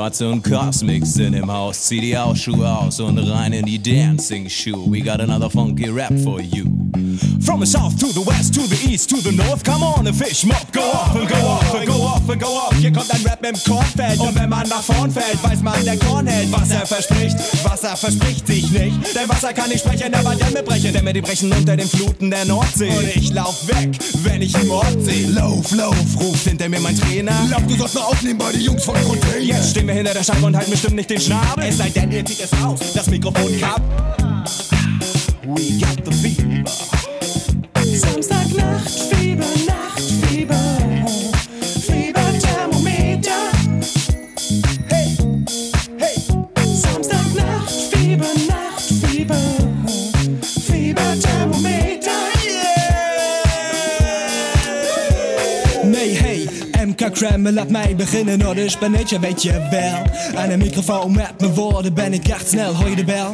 Katze 0.09 0.31
und 0.31 0.43
Cosmic 0.43 1.05
sind 1.05 1.35
im 1.35 1.53
Haus. 1.53 1.83
Zieh 1.83 2.01
die 2.01 2.17
Hausschuhe 2.17 2.67
aus 2.67 2.99
und 2.99 3.19
rein 3.19 3.53
in 3.53 3.67
die 3.67 3.79
Dancing 3.79 4.49
Shoe. 4.49 4.91
We 4.91 5.03
got 5.03 5.21
another 5.21 5.51
funky 5.51 5.91
rap 5.91 6.19
for 6.25 6.41
you. 6.41 6.65
From 7.49 7.61
the 7.61 7.67
south 7.67 7.97
to 8.01 8.13
the 8.13 8.21
west, 8.21 8.53
to 8.55 8.61
the 8.61 8.77
east, 8.93 9.09
to 9.09 9.17
the 9.23 9.33
north, 9.33 9.65
come 9.65 9.83
on, 9.83 10.07
a 10.07 10.13
fish 10.13 10.45
mob, 10.45 10.71
go 10.71 10.83
off 10.83 11.17
and 11.17 11.27
go 11.27 11.37
off 11.37 11.75
and 11.75 11.87
go 11.87 11.95
off 12.03 12.29
and 12.29 12.39
go 12.39 12.47
off. 12.47 12.77
Hier 12.77 12.93
kommt 12.93 13.11
ein 13.11 13.23
Rap 13.25 13.43
im 13.43 13.57
Kornfeld 13.65 14.21
und 14.21 14.35
wenn 14.35 14.51
man 14.51 14.69
nach 14.69 14.83
vorn 14.83 15.11
fällt, 15.11 15.43
weiß 15.43 15.63
man, 15.63 15.83
der 15.83 15.97
Korn 15.97 16.27
hält, 16.27 16.53
was 16.53 16.71
er 16.71 16.85
verspricht. 16.85 17.39
Wasser 17.65 17.97
verspricht 17.97 18.47
sich 18.47 18.71
nicht, 18.71 19.17
denn 19.17 19.27
Wasser 19.31 19.55
kann 19.55 19.71
nicht 19.71 19.81
sprechen, 19.81 20.13
aber 20.13 20.35
Dämme 20.35 20.63
brechen, 20.63 20.93
Dämme 20.93 21.15
die 21.15 21.23
brechen 21.23 21.51
unter 21.51 21.75
den 21.75 21.89
Fluten 21.89 22.31
der 22.31 22.45
Nordsee. 22.45 22.91
Und 22.91 23.17
ich 23.17 23.33
lauf 23.33 23.67
weg, 23.67 23.99
wenn 24.25 24.43
ich 24.43 24.55
einen 24.55 24.69
Mord 24.69 25.03
seh. 25.03 25.25
Lauf, 25.29 25.71
lauf, 25.75 25.97
ruft 26.21 26.47
hinter 26.47 26.69
mir 26.69 26.81
mein 26.81 27.01
Trainer. 27.01 27.33
Lauf, 27.51 27.63
du 27.67 27.77
sollst 27.77 27.95
mal 27.95 28.03
aufnehmen 28.03 28.39
bei 28.39 28.53
den 28.53 28.61
Jungs 28.61 28.85
von 28.85 28.95
Container. 29.05 29.39
Jetzt 29.39 29.71
stehen 29.71 29.87
wir 29.87 29.95
hinter 29.95 30.13
der 30.13 30.23
Scheibe 30.23 30.45
und 30.45 30.55
halten 30.55 30.71
bestimmt 30.71 30.97
nicht 30.97 31.09
den 31.09 31.21
Schnabel. 31.21 31.65
Es 31.65 31.79
sei 31.79 31.89
denn, 31.89 32.13
ihr 32.13 32.27
zieht 32.27 32.41
es 32.41 32.53
raus, 32.63 32.79
das 32.93 33.07
Mikrofon 33.07 33.59
kap. 33.59 33.81
We 35.47 35.81
got 35.81 36.05
the 36.05 36.13
fever. 36.13 36.98
MK 56.87 57.13
Crammel 57.13 57.53
laat 57.53 57.69
mij 57.69 57.97
beginnen, 57.97 58.47
oh, 58.47 58.55
dus 58.55 58.79
weet 59.21 59.43
je 59.43 59.69
wel. 59.71 60.41
Aan 60.41 60.51
een 60.51 60.59
microfoon 60.59 61.13
met 61.13 61.33
mijn 61.39 61.55
woorden 61.55 61.95
ben 61.95 62.13
ik 62.13 62.29
echt 62.29 62.49
snel, 62.49 62.75
hoor 62.75 62.89
je 62.89 62.97
de 62.97 63.05
bel? 63.05 63.33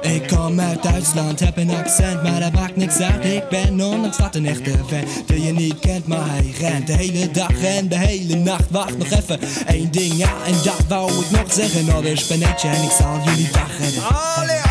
Ik 0.00 0.26
kom 0.26 0.60
uit 0.60 0.82
Duitsland, 0.82 1.40
heb 1.40 1.56
een 1.56 1.70
accent, 1.70 2.22
maar 2.22 2.40
dat 2.40 2.52
maakt 2.52 2.76
niks 2.76 3.00
uit. 3.00 3.24
Ik 3.24 3.48
ben 3.48 3.80
ondanks 3.80 4.16
dat 4.16 4.34
een 4.34 4.46
echte 4.46 4.70
fan 4.70 5.04
die 5.26 5.42
je 5.42 5.52
niet 5.52 5.78
kent, 5.78 6.06
maar 6.06 6.30
hij 6.30 6.54
rent 6.60 6.86
de 6.86 6.92
hele 6.92 7.30
dag 7.30 7.62
en 7.64 7.88
de 7.88 7.98
hele 7.98 8.36
nacht. 8.36 8.70
Wacht 8.70 8.98
nog 8.98 9.10
even, 9.10 9.38
één 9.66 9.90
ding, 9.90 10.16
ja, 10.16 10.30
en 10.46 10.54
dat 10.64 10.84
wou 10.88 11.10
ik 11.10 11.30
nog 11.30 11.52
zeggen. 11.52 11.96
Oh, 11.96 12.02
dus 12.02 12.26
ben 12.26 12.42
en 12.42 12.82
ik 12.82 12.90
zal 12.98 13.20
jullie 13.24 13.48
redden. 13.78 14.65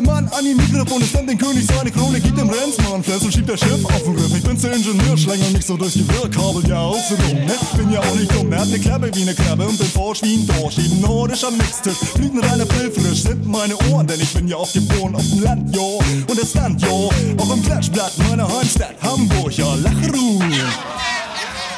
Alle 0.00 0.06
Mann 0.06 0.28
an 0.28 0.44
die 0.44 0.54
Mikrofone, 0.54 1.04
stand 1.04 1.28
den 1.28 1.36
König 1.36 1.66
seine 1.66 1.90
Krone, 1.90 2.20
gibt 2.20 2.38
dem 2.38 2.48
Rennsmann 2.48 3.02
Fles 3.02 3.22
und 3.22 3.34
schiebt 3.34 3.50
das 3.50 3.60
Schiff 3.60 3.84
auf 3.84 4.02
den 4.02 4.16
Griff. 4.16 4.34
Ich 4.34 4.42
bin's 4.42 4.62
der 4.62 4.72
Ingenieur, 4.72 5.18
schlängel 5.18 5.50
mich 5.50 5.66
so 5.66 5.76
durch 5.76 5.92
die 5.92 6.08
Wirrkabel, 6.08 6.66
ja, 6.66 6.80
außen 6.80 7.18
rum, 7.28 7.44
ne? 7.44 7.54
Bin 7.76 7.92
ja 7.92 8.00
auch 8.00 8.14
nicht 8.14 8.34
dumm, 8.34 8.50
er 8.50 8.60
hat 8.60 8.68
ne 8.68 8.78
Klappe 8.78 9.10
wie 9.14 9.24
ne 9.24 9.34
Krabbe 9.34 9.66
und 9.66 9.76
bin 9.76 9.86
forsch 9.88 10.22
wie 10.22 10.36
ein 10.36 10.46
Dorsch. 10.46 10.78
Eben 10.78 11.02
nordischer 11.02 11.50
Mixtisch, 11.50 11.98
fliegt 12.14 12.34
mit 12.34 12.44
einer 12.44 12.64
Pillfrisch, 12.64 13.24
sind 13.24 13.46
meine 13.46 13.76
Ohren, 13.90 14.06
denn 14.06 14.18
ich 14.20 14.32
bin 14.32 14.48
ja 14.48 14.56
auch 14.56 14.72
geboren 14.72 15.14
auf 15.16 15.28
dem 15.28 15.42
Land, 15.42 15.76
jo. 15.76 16.00
Und 16.28 16.38
es 16.38 16.50
stand, 16.50 16.80
jo, 16.80 17.10
auch 17.36 17.52
im 17.52 17.62
Klatschblatt 17.62 18.16
meiner 18.30 18.48
Heimstadt, 18.48 18.94
Hamburg, 19.02 19.52
ja, 19.54 19.74
Lachruhe. 19.74 20.40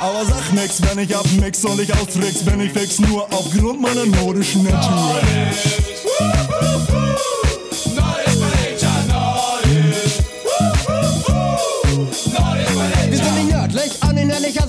Aber 0.01 0.25
sag 0.27 0.53
nix, 0.53 0.81
wenn 0.83 0.99
ich 1.01 1.17
abmix 1.17 1.65
und 1.65 1.81
ich 1.81 1.93
austricks, 1.93 2.45
bin 2.45 2.61
ich 2.61 2.73
fix 2.73 3.01
nur 3.01 3.25
aufgrund 3.33 3.81
meiner 3.81 4.07
nordischen 4.07 4.63
Natur. 4.63 5.21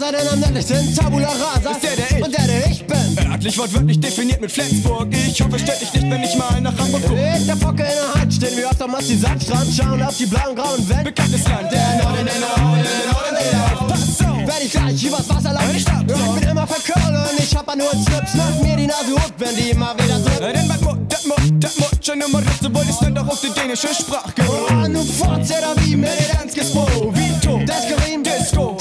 Seid 0.04 0.20
denn 0.20 0.28
am 0.28 0.40
nördlichsten 0.40 0.96
Tabula 0.96 1.30
rasa 1.30 1.72
Ist 1.72 1.84
der, 1.84 1.96
der 1.96 2.18
ich? 2.18 2.24
Und 2.24 2.38
der, 2.38 2.48
der 2.48 2.72
ich 2.72 2.86
bin 2.86 3.32
Örtlich 3.32 3.58
wortwörtlich 3.58 4.00
definiert 4.00 4.42
mit 4.42 4.52
Flensburg. 4.52 5.08
Ich 5.12 5.42
hoffe, 5.42 5.58
stört 5.60 5.82
dich 5.82 5.94
nicht, 5.94 6.10
wenn 6.10 6.24
ich 6.24 6.36
mal 6.36 6.60
nach 6.62 6.78
Hamburg 6.78 7.02
guck. 7.08 7.18
Ich 7.18 7.46
der 7.46 7.58
Focke 7.58 7.84
in 7.84 7.90
der 7.90 8.22
Hand, 8.22 8.34
stehen 8.34 8.58
wir 8.58 8.70
auf 8.70 8.78
dem 8.78 8.92
Mast, 8.92 9.10
die 9.10 9.18
Sandstrand, 9.18 9.68
schauen 9.76 10.02
auf 10.02 10.18
die 10.18 10.26
blauen, 10.26 10.56
grauen 10.56 10.90
Wände. 10.90 11.04
Bekanntes 11.06 11.44
Land, 11.48 11.72
der 11.72 12.04
Norden, 12.04 12.26
der 12.26 12.40
Norden, 12.40 12.84
der 12.84 13.12
Norden, 13.12 13.36
der 13.40 13.60
Norden. 13.60 13.88
Pass 13.88 14.28
auf! 14.28 14.48
Werd 14.48 14.64
ich 14.64 14.72
gleich 14.72 15.04
übers 15.04 15.30
Wasser 15.30 15.54
laufen. 15.54 15.72
Hey, 15.72 15.80
stopp, 15.80 16.04
Ja, 16.10 16.16
ich 16.16 16.40
bin 16.40 16.50
immer 16.50 16.68
verkörlt 16.68 17.32
und 17.32 17.40
ich 17.40 17.56
hab 17.56 17.70
an 17.70 17.78
nur 17.78 17.92
Schnips. 17.92 18.34
Mach 18.36 18.62
mir 18.62 18.76
die 18.76 18.88
Nase 18.88 19.12
hoch, 19.16 19.32
wenn 19.38 19.56
die 19.56 19.70
immer 19.72 19.94
wieder 19.96 20.20
drückt. 20.20 20.56
Denn 20.56 20.70
was 20.70 20.82
Mut, 20.82 21.00
das 21.10 21.26
Mut, 21.26 21.38
das 21.60 21.78
Mut, 21.80 22.06
schon 22.06 22.22
immer 22.22 22.40
Ritze, 22.40 22.74
wohl 22.76 22.90
ist 22.90 23.00
dann 23.00 23.16
doch 23.16 23.28
auf 23.28 23.42
die 23.42 23.52
dänische 23.52 23.88
Sprache 23.94 24.34
Oh, 24.48 24.88
nu 24.88 25.04
fortsätter 25.04 25.74
vi 25.76 25.96
med 25.96 26.12
det 26.18 26.30
danske 26.38 26.64
sprog. 26.64 27.16
Wie 27.16 27.32
Tom, 27.42 27.66
skal 27.68 27.98
rime, 28.06 28.24
Disco, 28.24 28.78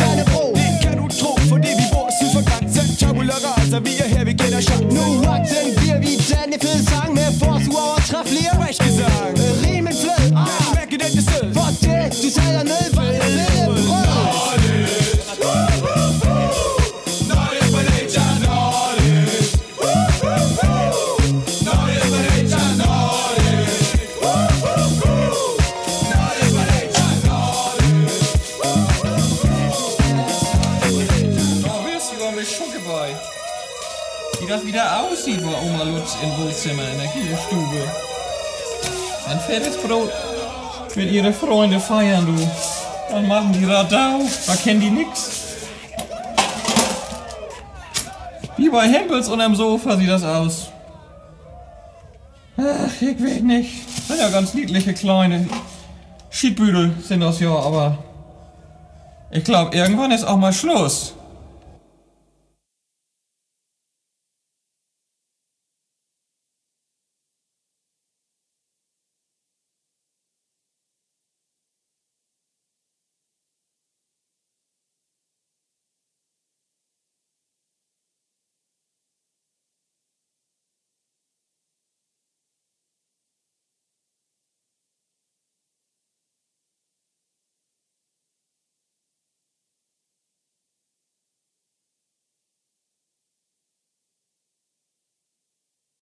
Altså 3.74 3.90
vi 3.90 3.96
er 4.04 4.08
her, 4.14 4.24
vi 4.24 4.62
shot 4.62 4.80
Nu 4.96 5.04
rock 5.26 5.42
den 5.52 5.66
bliver 5.76 5.98
vi 6.04 6.12
danne 6.30 6.56
fede 6.62 6.82
sang 6.90 7.14
Med 7.14 7.28
vores 7.40 7.68
uovertræffelige 7.68 8.50
rage-gesang 8.60 9.32
Rimen 9.64 9.94
flød, 10.02 10.24
ah, 10.36 10.76
væk 10.76 10.92
i 10.96 10.98
den 11.04 11.22
sted. 11.26 11.44
For 11.56 11.68
det, 11.82 12.04
du 12.22 12.28
sejler 12.36 12.64
ned, 12.72 12.84
var 12.96 13.08
det 13.16 13.30
nede 13.38 13.81
Wohnzimmer 36.62 36.88
in 36.92 36.98
der 36.98 37.08
Kühlstube. 37.08 37.90
Ein 39.28 39.40
fettes 39.40 39.76
Brot 39.78 40.10
mit 40.94 41.10
ihre 41.10 41.32
Freunde 41.32 41.80
feiern, 41.80 42.24
du. 42.24 42.50
Dann 43.10 43.26
machen 43.26 43.52
die 43.52 43.64
Radau, 43.64 44.20
da 44.46 44.54
kennen 44.54 44.80
die 44.80 44.90
nix. 44.90 45.40
Wie 48.56 48.70
bei 48.70 48.88
Hempels 48.88 49.28
unterm 49.28 49.56
Sofa 49.56 49.96
sieht 49.96 50.08
das 50.08 50.22
aus. 50.22 50.68
Ach, 52.56 53.02
ich 53.02 53.20
weiß 53.20 53.40
nicht. 53.40 54.06
Sind 54.06 54.20
ja 54.20 54.28
ganz 54.28 54.54
niedliche 54.54 54.94
kleine 54.94 55.48
Schiedbüdel 56.30 56.94
sind 57.02 57.20
das 57.20 57.40
ja, 57.40 57.54
aber 57.54 57.98
ich 59.32 59.42
glaube, 59.42 59.76
irgendwann 59.76 60.12
ist 60.12 60.24
auch 60.24 60.36
mal 60.36 60.52
Schluss. 60.52 61.14